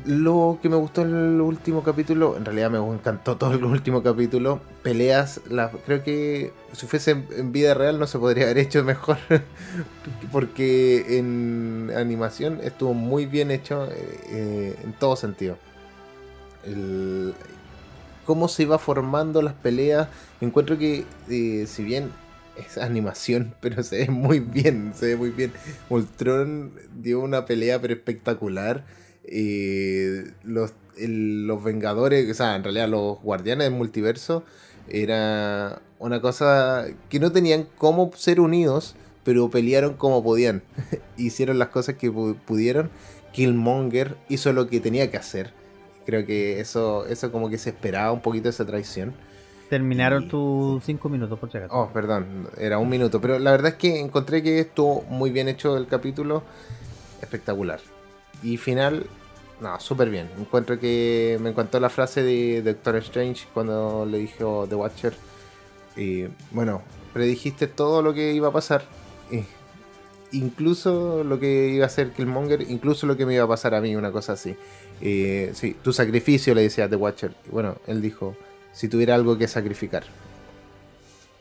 Lo 0.05 0.59
que 0.63 0.69
me 0.69 0.77
gustó 0.77 1.03
en 1.03 1.15
el 1.15 1.41
último 1.41 1.83
capítulo, 1.83 2.37
en 2.37 2.45
realidad 2.45 2.71
me 2.71 2.79
encantó 2.79 3.37
todo 3.39 3.53
el 3.53 3.65
último 3.65 4.03
capítulo, 4.03 4.61
peleas, 4.83 5.41
la, 5.49 5.71
creo 5.71 6.03
que 6.03 6.53
si 6.73 6.87
fuese 6.87 7.11
en, 7.11 7.53
vida 7.53 7.75
real 7.75 7.99
no 7.99 8.07
se 8.07 8.19
podría 8.19 8.45
haber 8.45 8.59
hecho 8.59 8.83
mejor, 8.85 9.19
porque 10.33 11.19
en 11.19 11.93
animación 11.95 12.61
estuvo 12.63 12.95
muy 12.95 13.27
bien 13.27 13.51
hecho 13.51 13.87
eh, 13.87 14.21
eh, 14.29 14.77
en 14.85 14.93
todo 14.93 15.17
sentido. 15.17 15.59
Cómo 18.27 18.49
se 18.49 18.63
iba 18.63 18.79
formando 18.79 19.43
las 19.43 19.55
peleas, 19.55 20.09
encuentro 20.41 20.79
que 20.79 21.05
eh, 21.29 21.67
si 21.67 21.83
bien 21.83 22.11
es 22.57 22.79
animación, 22.79 23.55
pero 23.61 23.83
se 23.83 23.99
ve 23.99 24.11
muy 24.11 24.41
bien, 24.41 24.93
se 24.95 25.07
ve 25.07 25.17
muy 25.17 25.31
bien. 25.31 25.53
Ultron 25.89 26.73
dio 26.95 27.21
una 27.21 27.45
pelea 27.45 27.81
pero 27.81 27.95
espectacular. 27.95 28.85
Eh, 29.31 30.33
los, 30.43 30.73
el- 30.99 31.47
los 31.47 31.63
Vengadores, 31.65 32.29
o 32.31 32.35
sea, 32.35 32.57
en 32.57 32.65
realidad 32.65 32.89
los 32.89 33.21
Guardianes 33.23 33.69
del 33.69 33.79
Multiverso, 33.79 34.43
era 34.89 35.81
una 35.99 36.21
cosa 36.21 36.87
que 37.09 37.21
no 37.21 37.31
tenían 37.33 37.67
cómo 37.79 38.11
ser 38.17 38.41
unidos, 38.41 38.97
pero 39.25 39.49
pelearon 39.51 39.95
como 39.95 40.23
podían. 40.23 40.63
Hicieron 41.17 41.59
las 41.59 41.69
cosas 41.69 41.95
que 41.97 42.11
pu- 42.13 42.37
pudieron. 42.37 42.91
Killmonger 43.33 44.17
hizo 44.29 44.53
lo 44.53 44.67
que 44.69 44.81
tenía 44.81 45.11
que 45.11 45.17
hacer. 45.17 45.53
Creo 46.05 46.27
que 46.27 46.59
eso, 46.59 47.07
eso 47.07 47.31
como 47.31 47.49
que 47.49 47.59
se 47.59 47.71
esperaba 47.71 48.11
un 48.11 48.21
poquito 48.23 48.49
esa 48.49 48.67
traición. 48.67 49.15
Terminaron 49.69 50.25
Y- 50.25 50.29
tus 50.29 50.83
cinco 50.85 51.09
minutos, 51.09 51.39
por 51.39 51.53
si 51.53 51.59
acaso. 51.59 51.73
Oh, 51.73 51.91
perdón, 51.93 52.49
era 52.59 52.79
un 52.79 52.89
minuto. 52.89 53.21
Pero 53.21 53.39
la 53.39 53.53
verdad 53.53 53.73
es 53.73 53.77
que 53.77 54.01
encontré 54.01 54.43
que 54.43 54.59
estuvo 54.59 55.03
muy 55.03 55.31
bien 55.31 55.49
hecho 55.49 55.77
el 55.77 55.87
capítulo. 55.87 56.43
Espectacular. 57.23 57.79
Y 58.43 58.57
final, 58.57 59.07
no, 59.61 59.79
súper 59.81 60.11
bien. 60.11 60.31
Encuentro 60.39 60.79
que 60.79 61.39
me 61.41 61.51
encantó 61.51 61.79
la 61.81 61.91
frase 61.91 62.23
de 62.23 62.63
Doctor 62.63 62.97
Strange 62.97 63.47
cuando 63.53 64.07
le 64.07 64.19
dijo 64.19 64.67
The 64.69 64.75
Watcher. 64.75 65.15
Y 65.97 66.27
bueno, 66.51 66.83
predijiste 67.13 67.67
todo 67.67 68.03
lo 68.03 68.15
que 68.15 68.33
iba 68.33 68.49
a 68.49 68.53
pasar. 68.53 68.85
eh, 69.31 69.45
incluso 70.33 71.25
lo 71.25 71.39
que 71.39 71.69
iba 71.69 71.85
a 71.85 71.87
hacer 71.87 72.13
Killmonger, 72.13 72.63
incluso 72.71 73.07
lo 73.07 73.17
que 73.17 73.27
me 73.27 73.35
iba 73.35 73.45
a 73.45 73.49
pasar 73.49 73.75
a 73.75 73.81
mí, 73.81 73.95
una 73.97 74.13
cosa 74.13 74.33
así. 74.33 74.57
Eh, 75.01 75.51
sí, 75.55 75.77
tu 75.83 75.93
sacrificio 75.93 76.55
le 76.55 76.63
decía 76.63 76.85
a 76.85 76.89
The 76.89 76.97
Watcher. 76.97 77.35
Bueno, 77.51 77.77
él 77.87 78.01
dijo, 78.01 78.37
si 78.73 78.89
tuviera 78.89 79.15
algo 79.15 79.37
que 79.37 79.49
sacrificar. 79.49 80.05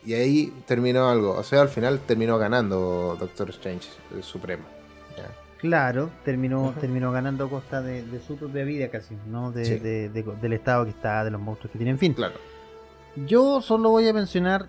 Y 0.04 0.14
ahí 0.14 0.52
terminó 0.66 1.08
algo. 1.08 1.32
O 1.36 1.42
sea, 1.42 1.60
al 1.60 1.68
final 1.68 2.00
terminó 2.00 2.38
ganando 2.38 3.16
Doctor 3.18 3.50
Strange, 3.50 3.88
el 4.14 4.22
Supremo. 4.22 4.79
Claro, 5.60 6.10
terminó, 6.24 6.72
terminó 6.80 7.12
ganando 7.12 7.44
a 7.44 7.50
costa 7.50 7.82
de, 7.82 8.02
de 8.02 8.20
su 8.20 8.36
propia 8.36 8.64
vida 8.64 8.88
casi, 8.88 9.14
¿no? 9.26 9.52
De, 9.52 9.64
Sí. 9.64 9.78
de- 9.78 10.08
de- 10.08 10.22
del 10.22 10.52
estado 10.54 10.84
que 10.84 10.90
está, 10.90 11.22
de 11.24 11.30
los 11.30 11.40
monstruos 11.40 11.70
que 11.72 11.78
tiene. 11.78 11.90
En 11.90 11.98
fin, 11.98 12.14
Claro. 12.14 12.34
yo 13.26 13.60
solo 13.60 13.90
voy 13.90 14.08
a 14.08 14.12
mencionar 14.14 14.66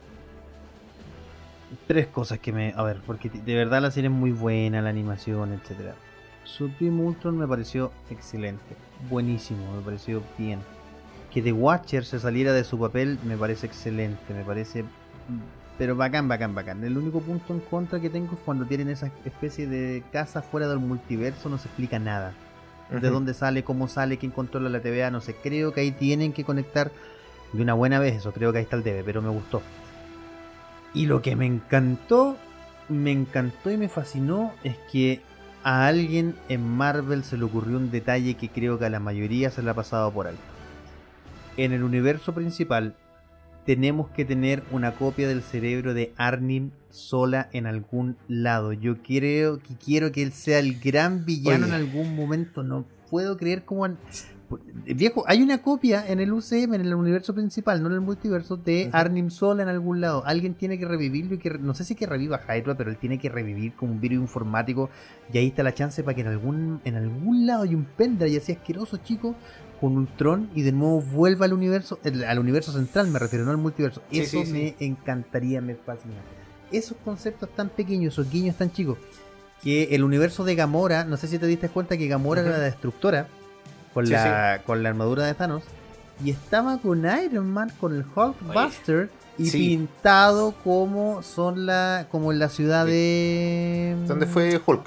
tres 1.88 2.08
cosas 2.08 2.40
que 2.40 2.52
me... 2.52 2.74
A 2.76 2.84
ver, 2.84 3.00
porque 3.06 3.30
de 3.30 3.56
verdad 3.56 3.82
la 3.82 3.92
serie 3.92 4.10
es 4.10 4.16
muy 4.16 4.32
buena, 4.32 4.82
la 4.82 4.90
animación, 4.90 5.54
etcétera. 5.54 5.96
Supreme 6.44 7.02
Ultron 7.02 7.38
me 7.38 7.48
pareció 7.48 7.92
excelente, 8.10 8.76
buenísimo, 9.10 9.74
me 9.76 9.82
pareció 9.82 10.22
bien. 10.38 10.60
Que 11.34 11.42
The 11.42 11.54
Watcher 11.54 12.04
se 12.04 12.20
saliera 12.20 12.52
de 12.52 12.66
su 12.66 12.78
papel 12.78 13.18
me 13.24 13.38
parece 13.38 13.68
excelente, 13.68 14.34
me 14.34 14.44
parece... 14.44 14.84
Pero 15.82 15.96
bacán, 15.96 16.28
bacán, 16.28 16.54
bacán. 16.54 16.84
El 16.84 16.96
único 16.96 17.22
punto 17.22 17.56
en 17.56 17.60
contra 17.60 18.00
que 18.00 18.12
tengo 18.12 18.34
es 18.34 18.40
cuando 18.46 18.68
tienen 18.68 18.88
esa 18.90 19.10
especie 19.26 19.66
de 19.66 20.04
casa 20.12 20.44
fuera 20.44 20.68
del 20.68 20.78
multiverso, 20.78 21.50
no 21.50 21.58
se 21.58 21.70
explica 21.70 21.98
nada. 21.98 22.36
De 22.92 23.10
dónde 23.10 23.34
sale, 23.34 23.64
cómo 23.64 23.88
sale, 23.88 24.20
quién 24.20 24.32
controla 24.32 24.70
la 24.70 24.80
TVA, 24.80 25.10
no 25.10 25.22
sé. 25.22 25.36
Creo 25.42 25.74
que 25.74 25.82
ahí 25.82 25.92
tienen 25.92 26.34
que 26.34 26.44
conectar 26.44 26.92
de 27.52 27.64
una 27.64 27.74
buena 27.74 27.98
vez, 27.98 28.18
eso 28.18 28.32
creo 28.32 28.52
que 28.52 28.60
ahí 28.60 28.64
está 28.64 28.76
el 28.76 28.84
debe, 28.84 29.04
pero 29.04 29.24
me 29.24 29.30
gustó. 29.30 29.64
Y 30.94 31.08
lo 31.08 31.24
que 31.24 31.36
me 31.36 31.48
encantó, 31.48 32.38
me 32.88 33.12
encantó 33.12 33.72
y 33.72 33.78
me 33.78 33.90
fascinó 33.90 34.54
es 34.64 34.78
que 34.92 35.22
a 35.64 35.88
alguien 35.88 36.36
en 36.48 36.64
Marvel 36.64 37.24
se 37.24 37.40
le 37.40 37.46
ocurrió 37.46 37.78
un 37.78 37.90
detalle 37.90 38.36
que 38.36 38.50
creo 38.50 38.78
que 38.78 38.86
a 38.86 38.92
la 38.92 39.00
mayoría 39.00 39.50
se 39.50 39.64
le 39.64 39.72
ha 39.72 39.74
pasado 39.74 40.12
por 40.12 40.28
alto. 40.28 40.44
En 41.58 41.72
el 41.72 41.82
universo 41.82 42.36
principal 42.36 42.94
tenemos 43.66 44.10
que 44.10 44.26
tener 44.26 44.64
una 44.72 44.94
copia 44.94 45.28
del 45.28 45.42
cerebro 45.42 45.94
de 45.94 46.14
Arnim 46.18 46.72
sola 46.90 47.50
en 47.54 47.68
algún 47.68 48.18
lado. 48.28 48.74
Yo 48.74 49.02
creo 49.02 49.60
que 49.60 49.76
quiero 49.76 50.12
que 50.12 50.24
él 50.24 50.32
sea 50.32 50.60
el 50.60 50.80
gran 50.80 51.26
villano 51.26 51.66
Oye. 51.66 51.76
en 51.76 51.82
algún 51.82 52.16
momento. 52.16 52.64
No 52.64 52.86
puedo 53.10 53.38
creer 53.38 53.64
cómo 53.66 53.86
han- 53.86 53.98
Viejo, 54.84 55.24
hay 55.28 55.42
una 55.42 55.62
copia 55.62 56.06
en 56.06 56.20
el 56.20 56.34
UCM, 56.34 56.74
en 56.76 56.82
el 56.82 56.94
universo 56.94 57.34
principal, 57.34 57.82
no 57.82 57.88
en 57.88 57.94
el 57.94 58.02
multiverso, 58.02 58.58
de. 58.58 58.90
Arnim 58.92 59.30
Sola 59.30 59.64
en 59.64 59.70
algún 59.70 60.02
lado. 60.02 60.24
Alguien 60.26 60.56
tiene 60.56 60.78
que 60.78 60.86
revivirlo 60.86 61.36
y 61.36 61.38
que 61.38 61.52
no 61.52 61.74
sé 61.74 61.86
si 61.86 61.96
que 61.96 62.06
reviva 62.06 62.42
Hydra, 62.46 62.76
pero 62.76 62.90
él 62.90 62.98
tiene 62.98 63.18
que 63.18 63.30
revivir 63.30 63.74
como 63.76 63.94
un 63.94 64.02
virus 64.02 64.20
informático. 64.20 64.90
Y 65.32 65.38
ahí 65.38 65.48
está 65.48 65.64
la 65.64 65.74
chance 65.74 66.04
para 66.04 66.16
que 66.16 66.22
en 66.22 66.28
algún, 66.28 66.82
en 66.84 66.96
algún 66.96 67.48
lado 67.48 67.64
hay 67.64 67.76
un 67.76 67.86
pendrive 67.86 68.36
así 68.40 68.52
asqueroso, 68.52 68.98
chico, 68.98 69.36
con 69.82 69.98
Ultron 69.98 70.50
y 70.54 70.62
de 70.62 70.72
nuevo 70.72 71.02
vuelva 71.02 71.46
al 71.46 71.54
universo, 71.54 72.00
al 72.28 72.40
universo 72.40 72.72
central, 72.72 73.08
me 73.08 73.18
refiero, 73.18 73.44
no 73.44 73.52
al 73.52 73.58
multiverso. 73.58 74.04
Sí, 74.12 74.20
Eso 74.20 74.40
sí, 74.42 74.46
sí. 74.46 74.54
me 74.54 74.76
encantaría, 74.86 75.60
me 75.60 75.74
fascina. 75.76 76.22
Esos 76.72 76.96
conceptos 77.04 77.50
tan 77.50 77.70
pequeños, 77.70 78.14
esos 78.14 78.32
guiños 78.32 78.56
tan 78.56 78.72
chicos, 78.72 79.00
que 79.64 79.96
el 79.96 80.04
universo 80.04 80.44
de 80.44 80.56
Gamora, 80.56 81.04
no 81.04 81.18
sé 81.18 81.28
si 81.28 81.40
te 81.40 81.48
diste 81.48 81.68
cuenta 81.68 81.98
que 81.98 82.08
Gamora 82.08 82.42
era 82.42 82.52
la 82.52 82.60
destructora 82.60 83.28
con, 83.94 84.08
la, 84.08 84.62
con 84.66 84.84
la 84.84 84.90
armadura 84.90 85.26
de 85.26 85.34
Thanos 85.34 85.64
y 86.24 86.30
estaba 86.30 86.78
con 86.78 87.04
Iron 87.24 87.50
Man, 87.52 87.72
con 87.80 87.96
el 87.96 88.06
Hulkbuster 88.16 89.10
y 89.38 89.48
sí. 89.48 89.58
pintado 89.58 90.54
como 90.64 91.24
son 91.24 91.66
la 91.66 92.06
como 92.12 92.32
en 92.32 92.40
la 92.40 92.50
ciudad 92.50 92.86
de 92.86 93.96
¿Dónde 94.08 94.28
fue 94.28 94.62
Hulk? 94.64 94.86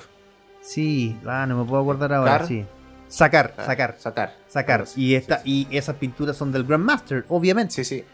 Sí, 0.62 1.18
ah, 1.26 1.46
no 1.46 1.58
me 1.58 1.68
puedo 1.68 1.82
acordar 1.82 2.12
ahora, 2.12 2.46
sí. 2.46 2.64
Sacar, 3.14 3.54
Ah, 3.56 3.64
sacar, 3.66 3.96
Sacar. 3.98 4.34
sacar. 4.48 4.80
Así. 4.82 5.00
Y 5.02 5.14
esta 5.14 5.38
Sí, 5.42 5.68
y 5.70 5.76
esas 5.76 5.96
pinturas 5.96 6.36
son 6.36 6.50
del 6.50 6.64
Grandmaster, 6.64 7.24
obviamente. 7.28 7.72
Sí, 7.74 7.84
sí. 7.84 8.04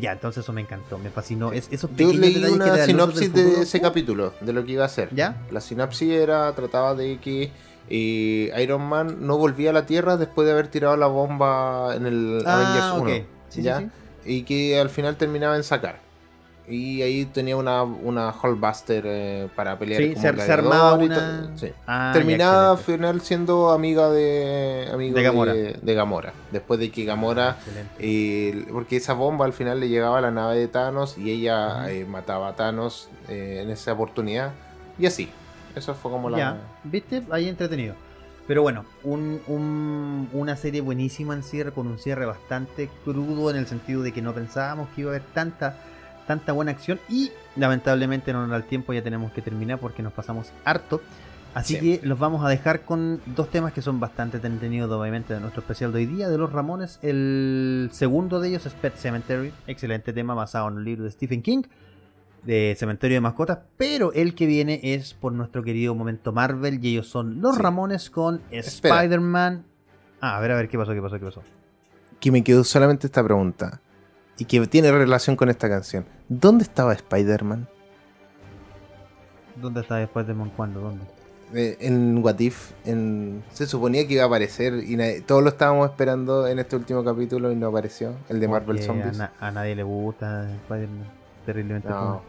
Ya, 0.00 0.12
entonces 0.12 0.44
eso 0.44 0.52
me 0.52 0.60
encantó, 0.60 0.98
me 0.98 1.10
fascinó. 1.10 1.50
Es, 1.52 1.66
esos 1.72 1.90
Yo 1.96 2.12
leí 2.12 2.40
que 2.40 2.48
una 2.50 2.76
sinopsis 2.84 3.32
de 3.32 3.62
ese 3.62 3.80
capítulo, 3.80 4.32
de 4.40 4.52
lo 4.52 4.64
que 4.64 4.72
iba 4.72 4.84
a 4.84 4.88
ser. 4.88 5.08
¿Ya? 5.12 5.42
La 5.50 5.60
sinopsis 5.60 6.10
era, 6.12 6.52
trataba 6.52 6.94
de 6.94 7.18
que 7.18 7.50
eh, 7.90 8.52
Iron 8.62 8.82
Man 8.82 9.16
no 9.26 9.36
volvía 9.36 9.70
a 9.70 9.72
la 9.72 9.84
Tierra 9.86 10.16
después 10.16 10.46
de 10.46 10.52
haber 10.52 10.68
tirado 10.68 10.96
la 10.96 11.08
bomba 11.08 11.92
en 11.96 12.06
el 12.06 12.42
Ah, 12.46 12.54
Avengers 12.54 12.92
1. 12.92 13.02
ok. 13.02 13.08
Sí, 13.48 13.56
sí, 13.56 13.62
¿ya? 13.62 13.90
Y 14.24 14.44
que 14.44 14.78
al 14.78 14.90
final 14.90 15.16
terminaba 15.16 15.56
en 15.56 15.64
sacar. 15.64 16.03
Y 16.66 17.02
ahí 17.02 17.26
tenía 17.26 17.56
una, 17.58 17.82
una 17.82 18.32
Hulkbuster 18.42 19.04
eh, 19.06 19.48
para 19.54 19.78
pelear 19.78 20.00
Sí, 20.02 20.14
como 20.14 20.22
se, 20.22 20.36
se 20.46 20.52
armaba 20.52 20.94
una. 20.94 21.50
sí. 21.56 21.70
Ah, 21.86 22.10
Terminaba 22.14 22.70
al 22.72 22.78
final 22.78 23.20
siendo 23.20 23.70
amiga 23.70 24.08
de 24.08 24.88
amigo 24.92 25.14
De 25.14 25.22
Gamora. 25.22 25.52
de, 25.52 25.78
de 25.82 25.94
Gamora. 25.94 26.32
Después 26.52 26.80
de 26.80 26.90
que 26.90 27.04
Gamora 27.04 27.58
eh, 27.98 28.64
porque 28.72 28.96
esa 28.96 29.12
bomba 29.12 29.44
al 29.44 29.52
final 29.52 29.78
le 29.80 29.88
llegaba 29.90 30.18
a 30.18 30.20
la 30.22 30.30
nave 30.30 30.56
de 30.58 30.68
Thanos 30.68 31.18
y 31.18 31.30
ella 31.30 31.90
eh, 31.92 32.06
mataba 32.06 32.48
a 32.48 32.56
Thanos 32.56 33.10
eh, 33.28 33.60
en 33.62 33.70
esa 33.70 33.92
oportunidad. 33.92 34.52
Y 34.98 35.04
así. 35.06 35.28
Eso 35.76 35.94
fue 35.94 36.10
como 36.12 36.30
la. 36.30 36.38
Ya, 36.38 36.56
¿viste? 36.84 37.22
Ahí 37.30 37.48
entretenido. 37.48 37.94
Pero 38.46 38.62
bueno, 38.62 38.84
un- 39.02 39.40
un- 39.48 40.28
una 40.32 40.54
serie 40.56 40.80
buenísima 40.82 41.34
en 41.34 41.42
cierre, 41.42 41.72
con 41.72 41.86
un 41.88 41.98
cierre 41.98 42.26
bastante 42.26 42.88
crudo 43.04 43.50
en 43.50 43.56
el 43.56 43.66
sentido 43.66 44.02
de 44.02 44.12
que 44.12 44.22
no 44.22 44.32
pensábamos 44.32 44.88
que 44.94 45.00
iba 45.00 45.10
a 45.10 45.16
haber 45.16 45.26
tanta, 45.34 45.76
tanta 46.26 46.52
buena 46.52 46.70
acción 46.72 46.98
y 47.08 47.30
lamentablemente 47.56 48.32
no 48.32 48.40
nos 48.42 48.50
da 48.50 48.56
el 48.56 48.64
tiempo, 48.64 48.92
ya 48.92 49.02
tenemos 49.02 49.32
que 49.32 49.42
terminar 49.42 49.78
porque 49.78 50.02
nos 50.02 50.12
pasamos 50.12 50.52
harto. 50.64 51.00
Así 51.54 51.74
Sí. 51.78 51.98
que 52.00 52.06
los 52.06 52.18
vamos 52.18 52.44
a 52.44 52.48
dejar 52.48 52.80
con 52.84 53.20
dos 53.26 53.48
temas 53.48 53.72
que 53.72 53.80
son 53.80 54.00
bastante 54.00 54.38
entretenidos, 54.38 54.90
obviamente, 54.90 55.34
de 55.34 55.40
nuestro 55.40 55.60
especial 55.62 55.92
de 55.92 55.98
hoy 55.98 56.06
día, 56.06 56.28
de 56.28 56.36
los 56.36 56.52
Ramones. 56.52 56.98
El 57.00 57.90
segundo 57.92 58.40
de 58.40 58.48
ellos 58.48 58.66
es 58.66 58.72
Pet 58.74 58.96
Cemetery, 58.96 59.52
excelente 59.68 60.12
tema 60.12 60.34
basado 60.34 60.66
en 60.68 60.74
un 60.78 60.84
libro 60.84 61.04
de 61.04 61.12
Stephen 61.12 61.42
King 61.42 61.62
de 62.42 62.74
Cementerio 62.76 63.16
de 63.16 63.20
Mascotas, 63.20 63.58
pero 63.76 64.12
el 64.12 64.34
que 64.34 64.46
viene 64.46 64.80
es 64.82 65.14
por 65.14 65.32
nuestro 65.32 65.62
querido 65.62 65.94
momento 65.94 66.32
Marvel 66.32 66.84
y 66.84 66.90
ellos 66.90 67.06
son 67.08 67.40
los 67.40 67.54
Sí. 67.54 67.62
Ramones 67.62 68.10
con. 68.10 68.42
Spider-Man. 68.50 69.64
Ah, 70.20 70.36
a 70.36 70.40
ver, 70.40 70.50
a 70.52 70.56
ver, 70.56 70.68
¿qué 70.68 70.76
pasó? 70.76 70.92
¿Qué 70.92 71.00
pasó? 71.00 71.18
¿Qué 71.18 71.24
pasó? 71.24 71.42
Que 72.20 72.32
me 72.32 72.42
quedó 72.42 72.64
solamente 72.64 73.06
esta 73.06 73.22
pregunta. 73.22 73.80
Y 74.38 74.44
que 74.46 74.66
tiene 74.66 74.90
relación 74.90 75.36
con 75.36 75.48
esta 75.48 75.68
canción. 75.68 76.04
¿Dónde 76.28 76.64
estaba 76.64 76.92
Spider-Man? 76.92 77.68
¿Dónde 79.56 79.80
está 79.80 80.02
Spider-Man? 80.02 80.50
¿Cuándo? 80.56 80.80
¿Dónde? 80.80 81.04
Eh, 81.54 81.76
en 81.80 82.18
What 82.24 82.40
If. 82.40 82.72
En... 82.84 83.44
Se 83.52 83.66
suponía 83.66 84.06
que 84.08 84.14
iba 84.14 84.24
a 84.24 84.26
aparecer. 84.26 84.74
Y 84.84 84.96
nadie- 84.96 85.20
todos 85.22 85.42
lo 85.42 85.50
estábamos 85.50 85.88
esperando 85.88 86.48
en 86.48 86.58
este 86.58 86.74
último 86.74 87.04
capítulo 87.04 87.52
y 87.52 87.56
no 87.56 87.68
apareció. 87.68 88.14
El 88.28 88.40
de 88.40 88.48
Marvel 88.48 88.76
Porque 88.78 88.82
Zombies. 88.82 89.14
A, 89.20 89.24
na- 89.24 89.32
a 89.38 89.50
nadie 89.52 89.76
le 89.76 89.84
gusta 89.84 90.50
Spider-Man. 90.64 91.06
Terriblemente 91.46 91.88
No. 91.88 92.22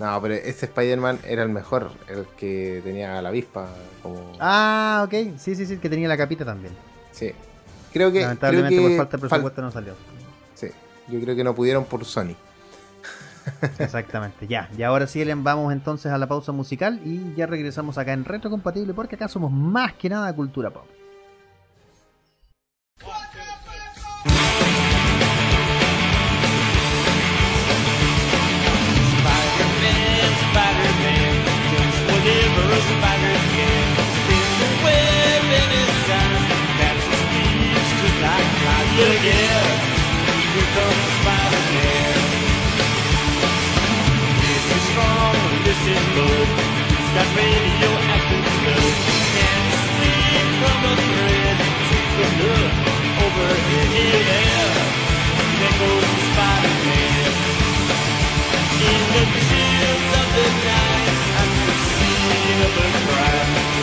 No, 0.00 0.20
pero 0.20 0.34
ese 0.34 0.66
Spider-Man 0.66 1.20
era 1.26 1.42
el 1.44 1.48
mejor. 1.48 1.90
El 2.08 2.26
que 2.36 2.80
tenía 2.84 3.22
la 3.22 3.28
avispa. 3.28 3.68
Como... 4.02 4.32
Ah, 4.40 5.02
ok. 5.06 5.38
Sí, 5.38 5.54
sí, 5.54 5.64
sí, 5.64 5.76
que 5.78 5.88
tenía 5.88 6.08
la 6.08 6.16
capita 6.16 6.44
también. 6.44 6.74
Sí. 7.12 7.30
Creo 7.92 8.10
que. 8.12 8.22
Lamentablemente 8.22 8.76
creo 8.76 8.88
por 8.88 8.96
falta 8.96 9.16
de 9.16 9.22
fal- 9.22 9.28
presupuesto 9.28 9.62
no 9.62 9.70
salió. 9.70 9.94
Yo 11.08 11.20
creo 11.20 11.36
que 11.36 11.44
no 11.44 11.54
pudieron 11.54 11.84
por 11.84 12.04
Sony. 12.04 12.34
Exactamente, 13.78 14.46
ya. 14.46 14.68
Y 14.76 14.82
ahora 14.82 15.06
sí, 15.06 15.20
Elian, 15.20 15.44
vamos 15.44 15.72
entonces 15.72 16.12
a 16.12 16.18
la 16.18 16.26
pausa 16.26 16.52
musical 16.52 17.00
y 17.04 17.34
ya 17.34 17.46
regresamos 17.46 17.96
acá 17.98 18.12
en 18.12 18.24
Retro 18.24 18.50
Compatible 18.50 18.92
porque 18.94 19.14
acá 19.14 19.28
somos 19.28 19.50
más 19.50 19.94
que 19.94 20.08
nada 20.08 20.34
cultura 20.34 20.70
pop. 20.70 20.86
Yeah, 39.26 39.75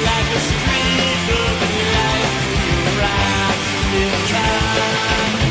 Like 0.05 0.29
a 0.35 0.39
streak 0.39 1.27
of 1.41 1.57
light, 1.93 2.33
you 2.65 2.77
rise 2.99 3.65
in 4.01 4.11
time. 4.29 5.42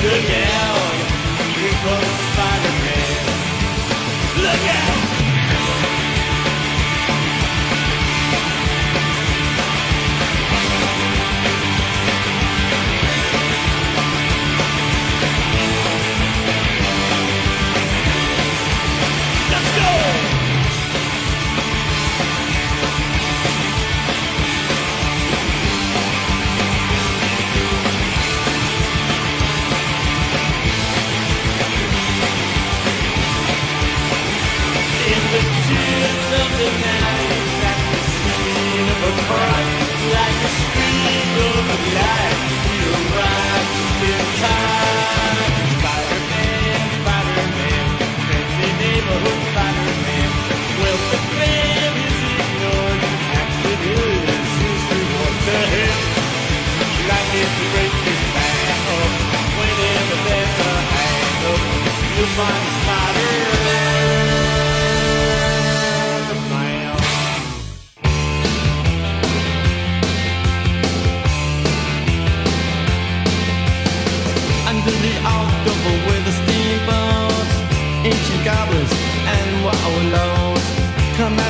Look 0.00 0.30
out, 0.30 1.58
you're 1.58 1.72
close 1.82 2.36
by. 2.36 2.58
Look 4.40 4.68
out. 4.68 5.07
find 62.38 62.54
a 62.54 62.70
spot 62.70 63.17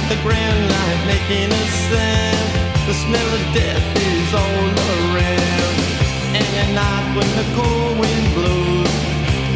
the 0.09 0.17
ground 0.23 0.63
like 0.71 1.01
making 1.07 1.53
a 1.53 1.65
sound. 1.89 2.49
The 2.89 2.95
smell 2.95 3.29
of 3.39 3.45
death 3.53 3.87
is 4.09 4.29
all 4.33 4.69
around. 4.97 5.77
And 6.39 6.49
at 6.63 6.71
night 6.73 7.07
when 7.17 7.29
the 7.37 7.47
cold 7.57 7.99
wind 8.01 8.27
blows, 8.37 8.95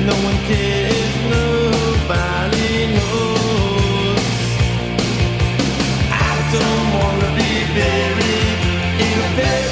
no 0.08 0.14
one 0.28 0.38
cares, 0.50 1.14
nobody 1.38 2.92
knows. 2.96 4.24
I 6.12 6.32
don't 6.56 6.88
wanna 6.98 7.30
be 7.40 7.52
buried 7.78 8.60
in 9.06 9.16
a 9.26 9.30
pet 9.38 9.64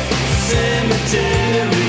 cemetery. 0.48 1.79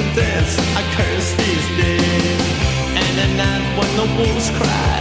Skeleton 0.00 0.16
dance, 0.16 0.58
I 0.76 0.82
curse 0.96 1.34
these 1.34 1.68
days. 1.76 2.40
And 2.96 3.20
at 3.20 3.36
night 3.36 3.78
when 3.78 3.90
the 3.96 4.22
wolves 4.22 4.50
cry 4.50 4.99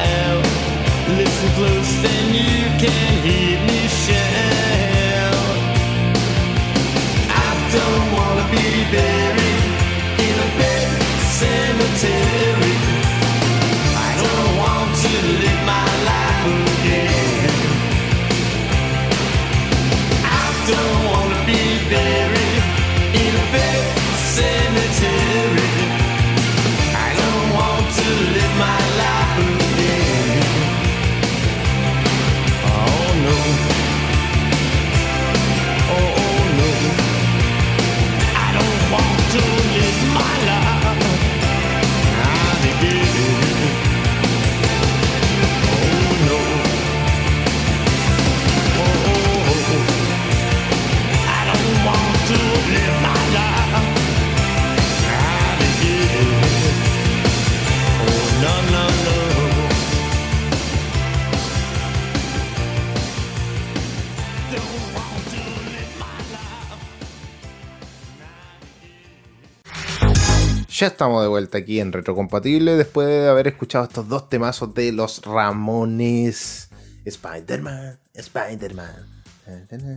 Ya 70.80 70.88
estamos 70.88 71.22
de 71.22 71.28
vuelta 71.28 71.58
aquí 71.58 71.82
en 71.82 71.92
Retrocompatible 71.92 72.78
después 72.78 73.06
de 73.06 73.28
haber 73.28 73.50
escuchado 73.50 73.84
estos 73.84 74.08
dos 74.08 74.30
temazos 74.30 74.74
de 74.74 74.94
los 74.94 75.22
Ramones. 75.26 76.70
Spider-Man, 77.04 78.00
Spider-Man. 78.14 78.96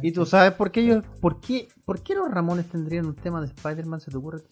¿Y 0.03 0.11
tú 0.11 0.27
sabes 0.27 0.51
por 0.55 0.73
qué 0.73 0.81
ellos, 0.81 1.05
por 1.21 1.41
qué, 1.41 1.69
por 1.85 2.03
qué 2.03 2.17
los 2.17 2.29
Ramones 2.29 2.69
tendrían 2.69 3.07
un 3.07 3.15
tema 3.15 3.41
de 3.41 3.47
Spider-Man? 3.47 4.01
¿Se 4.01 4.11
te 4.11 4.17
ocurre? 4.17 4.43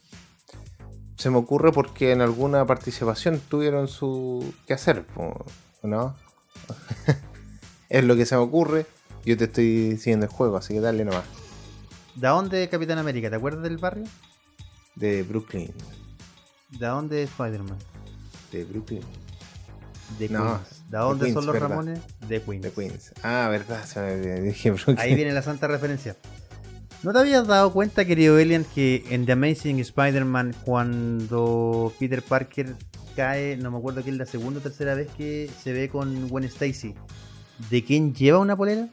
Se 1.16 1.31
me 1.31 1.38
ocurre 1.38 1.73
porque 1.73 2.12
en 2.12 2.21
alguna 2.21 2.64
participación 2.64 3.40
tuvieron 3.49 3.88
su 3.88 4.55
que 4.69 4.75
hacer, 4.75 5.07
¿no? 5.83 6.14
es 7.88 8.05
lo 8.05 8.14
que 8.14 8.25
se 8.25 8.37
me 8.37 8.43
ocurre. 8.43 8.87
Yo 9.25 9.37
te 9.37 9.47
estoy 9.47 9.97
siguiendo 9.97 10.27
el 10.27 10.33
juego, 10.33 10.59
así 10.59 10.75
que 10.75 10.81
dale 10.81 11.05
nomás. 11.05 11.25
¿De 12.14 12.29
dónde 12.29 12.69
Capitán 12.69 12.99
América? 12.99 13.31
¿Te 13.31 13.35
acuerdas 13.35 13.64
del 13.64 13.79
barrio? 13.79 14.05
De 14.95 15.25
Brooklyn. 15.25 15.75
¿De 16.78 16.87
dónde 16.87 17.22
Spider-Man? 17.24 17.78
De 18.52 18.64
Brooklyn. 18.64 19.02
De 20.18 20.28
No. 20.28 20.61
¿De 20.88 20.98
dónde 20.98 21.24
Queens, 21.26 21.35
son 21.35 21.46
los 21.46 21.52
verdad. 21.52 21.68
Ramones? 21.68 22.00
De 22.28 22.42
Queens. 22.42 22.62
De 22.62 22.72
Queens. 22.72 23.12
Ah, 23.22 23.48
verdad. 23.50 23.85
Ahí 24.98 25.14
viene 25.14 25.33
la 25.33 25.42
santa 25.42 25.68
referencia. 25.68 26.16
¿No 27.02 27.12
te 27.12 27.18
habías 27.20 27.46
dado 27.46 27.72
cuenta, 27.72 28.04
querido 28.04 28.38
Elian, 28.38 28.64
que 28.74 29.04
en 29.11 29.24
The 29.24 29.33
Amazing 29.33 29.78
Spider-Man, 29.80 30.54
cuando 30.64 31.94
Peter 31.98 32.22
Parker 32.22 32.74
cae, 33.16 33.56
no 33.56 33.70
me 33.70 33.78
acuerdo 33.78 34.04
que 34.04 34.11
es 34.11 34.16
la 34.16 34.26
segunda 34.26 34.61
o 34.61 34.62
tercera 34.62 34.94
vez 34.94 35.09
que 35.16 35.48
se 35.62 35.72
ve 35.72 35.88
con 35.88 36.28
Gwen 36.28 36.44
Stacy, 36.44 36.94
¿de 37.70 37.85
quién 37.85 38.14
lleva 38.14 38.38
una 38.38 38.54
polera? 38.56 38.88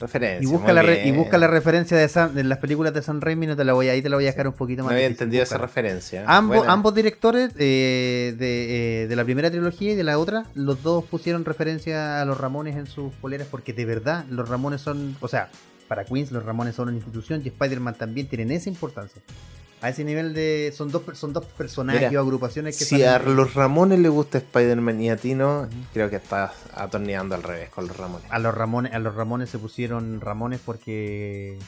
Referencia. 0.00 0.42
Y 0.42 0.46
busca, 0.50 0.72
la 0.72 0.82
re- 0.82 1.06
y 1.06 1.12
busca 1.12 1.38
la 1.38 1.46
referencia 1.46 1.96
de, 1.96 2.06
Sam- 2.08 2.32
de 2.32 2.44
las 2.44 2.58
películas 2.58 2.94
de 2.94 3.02
Sam 3.02 3.20
Raimi, 3.20 3.46
no 3.46 3.56
te 3.56 3.64
la 3.64 3.72
voy 3.72 3.88
a, 3.88 3.92
ahí 3.92 4.02
te 4.02 4.08
la 4.08 4.16
voy 4.16 4.24
a 4.26 4.30
dejar 4.30 4.48
un 4.48 4.54
poquito 4.54 4.78
No 4.82 4.84
más. 4.86 4.92
había 4.92 5.08
difícil, 5.08 5.24
entendido 5.24 5.42
esa 5.42 5.58
referencia. 5.58 6.24
Ambos, 6.26 6.66
ambos 6.68 6.94
directores 6.94 7.50
eh, 7.58 8.34
de, 8.38 9.02
eh, 9.04 9.06
de 9.08 9.16
la 9.16 9.24
primera 9.24 9.50
trilogía 9.50 9.92
y 9.92 9.94
de 9.94 10.04
la 10.04 10.18
otra, 10.18 10.44
los 10.54 10.82
dos 10.82 11.04
pusieron 11.04 11.44
referencia 11.44 12.22
a 12.22 12.24
los 12.24 12.38
Ramones 12.38 12.76
en 12.76 12.86
sus 12.86 13.12
poleras 13.14 13.46
porque 13.50 13.72
de 13.72 13.84
verdad 13.84 14.24
los 14.30 14.48
Ramones 14.48 14.80
son, 14.80 15.16
o 15.20 15.28
sea, 15.28 15.50
para 15.88 16.04
Queens 16.04 16.32
los 16.32 16.44
Ramones 16.44 16.74
son 16.74 16.88
una 16.88 16.96
institución 16.96 17.40
y 17.44 17.48
Spider-Man 17.48 17.94
también 17.94 18.28
tienen 18.28 18.50
esa 18.50 18.68
importancia. 18.68 19.22
A 19.80 19.90
ese 19.90 20.04
nivel 20.04 20.34
de... 20.34 20.72
Son 20.76 20.90
dos, 20.90 21.02
son 21.14 21.32
dos 21.32 21.44
personajes 21.44 22.08
Mira, 22.08 22.20
o 22.20 22.24
agrupaciones 22.24 22.76
que 22.76 22.84
Si 22.84 23.04
a 23.04 23.18
los 23.18 23.54
Ramones 23.54 23.98
le 23.98 24.08
gusta 24.08 24.38
Spider-Man 24.38 25.00
y 25.00 25.10
a 25.10 25.16
ti 25.16 25.34
no, 25.34 25.68
creo 25.92 26.10
que 26.10 26.16
estás 26.16 26.52
atornillando 26.74 27.34
al 27.34 27.42
revés 27.42 27.70
con 27.70 27.86
los 27.86 27.96
Ramones. 27.96 28.26
A 28.30 28.38
los 28.38 28.54
Ramones, 28.54 28.92
a 28.92 28.98
los 28.98 29.14
Ramones 29.14 29.50
se 29.50 29.58
pusieron 29.58 30.20
Ramones 30.20 30.60
porque. 30.64 31.58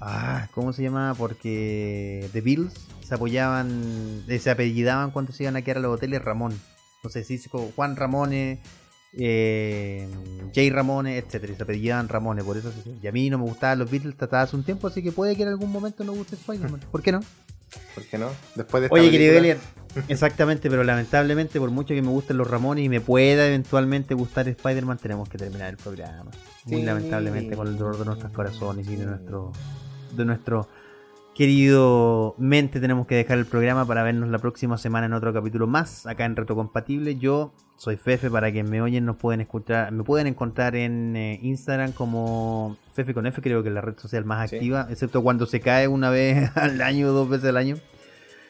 Ah, 0.00 0.48
¿cómo 0.54 0.72
se 0.72 0.82
llama? 0.82 1.14
Porque 1.18 2.28
The 2.32 2.40
Beatles 2.40 2.74
se 3.08 3.14
apoyaban, 3.14 4.22
eh, 4.28 4.38
se 4.38 4.50
apellidaban 4.50 5.10
cuando 5.10 5.32
se 5.32 5.44
iban 5.44 5.56
a 5.56 5.62
quedar 5.62 5.78
a 5.78 5.80
los 5.80 5.96
hoteles 5.96 6.22
Ramón. 6.22 6.60
No 7.02 7.10
sé 7.10 7.24
si 7.24 7.40
Juan 7.74 7.96
Ramones, 7.96 8.58
eh, 9.18 10.08
Jay 10.54 10.70
Ramones, 10.70 11.22
etcétera, 11.24 11.52
y 11.52 11.56
se 11.56 11.62
apellidaban 11.64 12.08
Ramones, 12.08 12.44
por 12.44 12.56
eso 12.56 12.70
se 12.72 12.90
Y 13.02 13.06
a 13.06 13.12
mí 13.12 13.28
no 13.28 13.38
me 13.38 13.44
gustaban 13.44 13.78
los 13.80 13.90
Beatles 13.90 14.14
hasta 14.18 14.42
hace 14.42 14.56
un 14.56 14.62
tiempo, 14.62 14.86
así 14.86 15.02
que 15.02 15.12
puede 15.12 15.36
que 15.36 15.42
en 15.42 15.48
algún 15.48 15.70
momento 15.72 16.04
no 16.04 16.12
guste 16.12 16.36
Spider-Man. 16.36 16.80
¿Por 16.90 17.02
qué 17.02 17.12
no? 17.12 17.20
¿Por 17.94 18.04
qué 18.04 18.16
no? 18.16 18.30
Después 18.54 18.80
de 18.80 18.86
esta 18.86 18.94
Oye, 18.94 19.10
querido 19.10 19.36
Elian, 19.36 19.58
exactamente, 20.08 20.70
pero 20.70 20.84
lamentablemente, 20.84 21.58
por 21.58 21.70
mucho 21.70 21.94
que 21.94 22.00
me 22.02 22.08
gusten 22.10 22.36
los 22.38 22.48
Ramones 22.48 22.84
y 22.84 22.88
me 22.88 23.00
pueda 23.00 23.46
eventualmente 23.46 24.14
gustar 24.14 24.48
Spider-Man, 24.48 24.98
tenemos 24.98 25.28
que 25.28 25.36
terminar 25.36 25.70
el 25.70 25.76
programa. 25.76 26.30
Muy 26.64 26.80
Sí. 26.80 26.82
lamentablemente, 26.82 27.56
con 27.56 27.66
el 27.66 27.76
dolor 27.76 27.98
de 27.98 28.04
nuestros 28.04 28.32
corazones 28.32 28.86
y 28.88 28.96
de 28.96 29.06
nuestro, 29.06 29.52
de 30.16 30.24
nuestro 30.24 30.68
querido 31.38 32.34
mente, 32.36 32.80
tenemos 32.80 33.06
que 33.06 33.14
dejar 33.14 33.38
el 33.38 33.46
programa 33.46 33.86
para 33.86 34.02
vernos 34.02 34.28
la 34.28 34.40
próxima 34.40 34.76
semana 34.76 35.06
en 35.06 35.12
otro 35.12 35.32
capítulo 35.32 35.68
más, 35.68 36.04
acá 36.04 36.24
en 36.24 36.34
Retrocompatible. 36.34 37.16
Yo 37.16 37.52
soy 37.76 37.96
Fefe, 37.96 38.28
para 38.28 38.50
quien 38.50 38.68
me 38.68 38.82
oyen, 38.82 39.04
nos 39.04 39.18
pueden 39.18 39.40
escuchar, 39.40 39.92
me 39.92 40.02
pueden 40.02 40.26
encontrar 40.26 40.74
en 40.74 41.14
eh, 41.14 41.38
Instagram 41.40 41.92
como 41.92 42.76
Fefe 42.92 43.14
con 43.14 43.24
F, 43.28 43.40
creo 43.40 43.62
que 43.62 43.68
es 43.68 43.74
la 43.76 43.80
red 43.82 43.96
social 43.98 44.24
más 44.24 44.50
Sí. 44.50 44.56
activa, 44.56 44.88
excepto 44.90 45.22
cuando 45.22 45.46
se 45.46 45.60
cae 45.60 45.86
una 45.86 46.10
vez 46.10 46.50
al 46.56 46.82
año 46.82 47.12
dos 47.12 47.28
veces 47.28 47.50
al 47.50 47.56
año. 47.56 47.76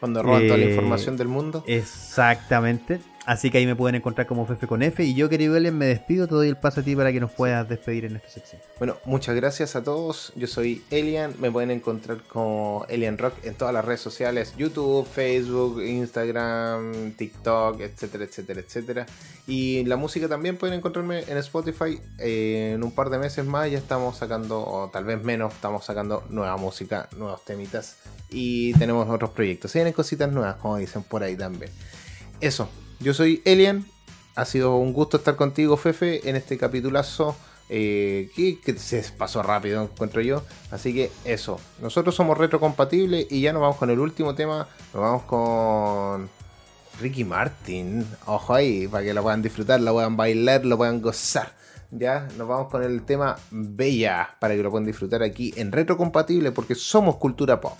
Cuando 0.01 0.23
roban 0.23 0.47
toda 0.47 0.57
la 0.57 0.65
Eh, 0.65 0.71
información 0.71 1.19
del 1.19 1.29
mundo. 1.29 1.65
Exactamente. 1.67 3.01
Así 3.29 3.51
que 3.51 3.59
ahí 3.59 3.67
me 3.67 3.77
pueden 3.77 3.95
encontrar 3.95 4.27
como 4.27 4.47
Fefe 4.47 4.67
con 4.67 4.83
F. 4.83 5.05
Y 5.05 5.13
yo, 5.13 5.29
querido 5.29 5.55
Elian, 5.55 5.77
me 5.77 5.85
despido. 5.85 6.27
Te 6.27 6.35
doy 6.35 6.49
el 6.49 6.57
paso 6.57 6.81
a 6.81 6.83
ti 6.83 6.97
para 6.97 7.13
que 7.13 7.21
nos 7.21 7.31
puedas 7.31 7.69
despedir 7.69 8.07
en 8.07 8.17
esta 8.17 8.31
sección. 8.31 8.63
Bueno, 8.79 8.97
muchas 9.05 9.37
gracias 9.37 9.77
a 9.77 9.85
todos. 9.85 10.33
Yo 10.35 10.47
soy 10.47 10.83
Elian. 10.89 11.35
Me 11.39 11.51
pueden 11.51 11.71
encontrar 11.71 12.23
como 12.23 12.87
Elian 12.89 13.19
Rock 13.19 13.35
en 13.45 13.55
todas 13.55 13.75
las 13.75 13.85
redes 13.85 14.01
sociales: 14.01 14.55
YouTube, 14.57 15.07
Facebook, 15.07 15.83
Instagram, 15.83 17.13
TikTok, 17.19 17.83
etcétera, 17.83 18.25
etcétera, 18.25 18.61
etcétera. 18.61 19.07
Y 19.47 19.85
la 19.85 19.97
música 19.97 20.27
también 20.27 20.57
pueden 20.57 20.79
encontrarme 20.79 21.25
en 21.29 21.37
Spotify. 21.37 22.01
Eh, 22.19 22.73
en 22.77 22.83
un 22.83 22.93
par 22.93 23.11
de 23.11 23.19
meses 23.19 23.45
más 23.45 23.71
ya 23.71 23.77
estamos 23.77 24.17
sacando, 24.17 24.67
o 24.67 24.89
tal 24.89 25.05
vez 25.05 25.23
menos, 25.23 25.53
estamos 25.53 25.85
sacando 25.85 26.25
nueva 26.31 26.57
música, 26.57 27.11
nuevos 27.15 27.45
temitas. 27.45 27.99
Y 28.31 28.73
tenemos 28.79 29.07
otros 29.07 29.33
proyectos. 29.33 29.71
Se 29.71 29.81
vienen 29.81 29.93
cositas 29.93 30.33
nuevas, 30.33 30.57
como 30.57 30.79
dicen 30.79 31.03
por 31.03 31.23
ahí 31.23 31.37
también. 31.37 31.71
Eso, 32.41 32.71
yo 33.01 33.15
soy 33.15 33.43
Elian. 33.45 33.85
Ha 34.35 34.45
sido 34.45 34.77
un 34.77 34.93
gusto 34.93 35.17
estar 35.17 35.37
contigo, 35.37 35.77
Fefe, 35.77 36.29
en 36.29 36.37
este 36.37 36.57
capitulazo. 36.59 37.37
eh, 37.71 38.31
que, 38.35 38.61
que 38.61 38.79
se 38.79 39.03
pasó 39.13 39.43
rápido, 39.43 39.83
encuentro 39.83 40.21
yo. 40.23 40.43
Así 40.71 40.95
que 40.95 41.11
eso. 41.25 41.61
Nosotros 41.83 42.15
somos 42.15 42.39
retrocompatibles 42.39 43.27
y 43.31 43.41
ya 43.43 43.53
nos 43.53 43.63
vamos 43.63 43.77
con 43.77 43.91
el 43.91 43.99
último 43.99 44.35
tema. 44.35 44.69
Nos 44.95 45.03
vamos 45.03 45.23
con 45.25 46.31
Ricky 47.01 47.25
Martin. 47.25 48.07
Ojo 48.27 48.55
ahí, 48.55 48.89
para 48.89 49.05
que 49.05 49.15
lo 49.15 49.23
puedan 49.23 49.43
disfrutar, 49.43 49.81
lo 49.81 49.93
puedan 49.93 50.17
bailar, 50.17 50.65
lo 50.65 50.77
puedan 50.77 51.01
gozar. 51.03 51.53
Ya, 51.91 52.29
nos 52.37 52.47
vamos 52.47 52.69
con 52.71 52.83
el 52.83 53.03
tema 53.03 53.39
Bella, 53.51 54.37
para 54.41 54.55
que 54.55 54.63
lo 54.63 54.71
puedan 54.71 54.87
disfrutar 54.87 55.23
aquí 55.23 55.55
en 55.57 55.73
retrocompatible, 55.73 56.53
porque 56.53 56.75
somos 56.75 57.17
cultura 57.17 57.61
pop. 57.61 57.79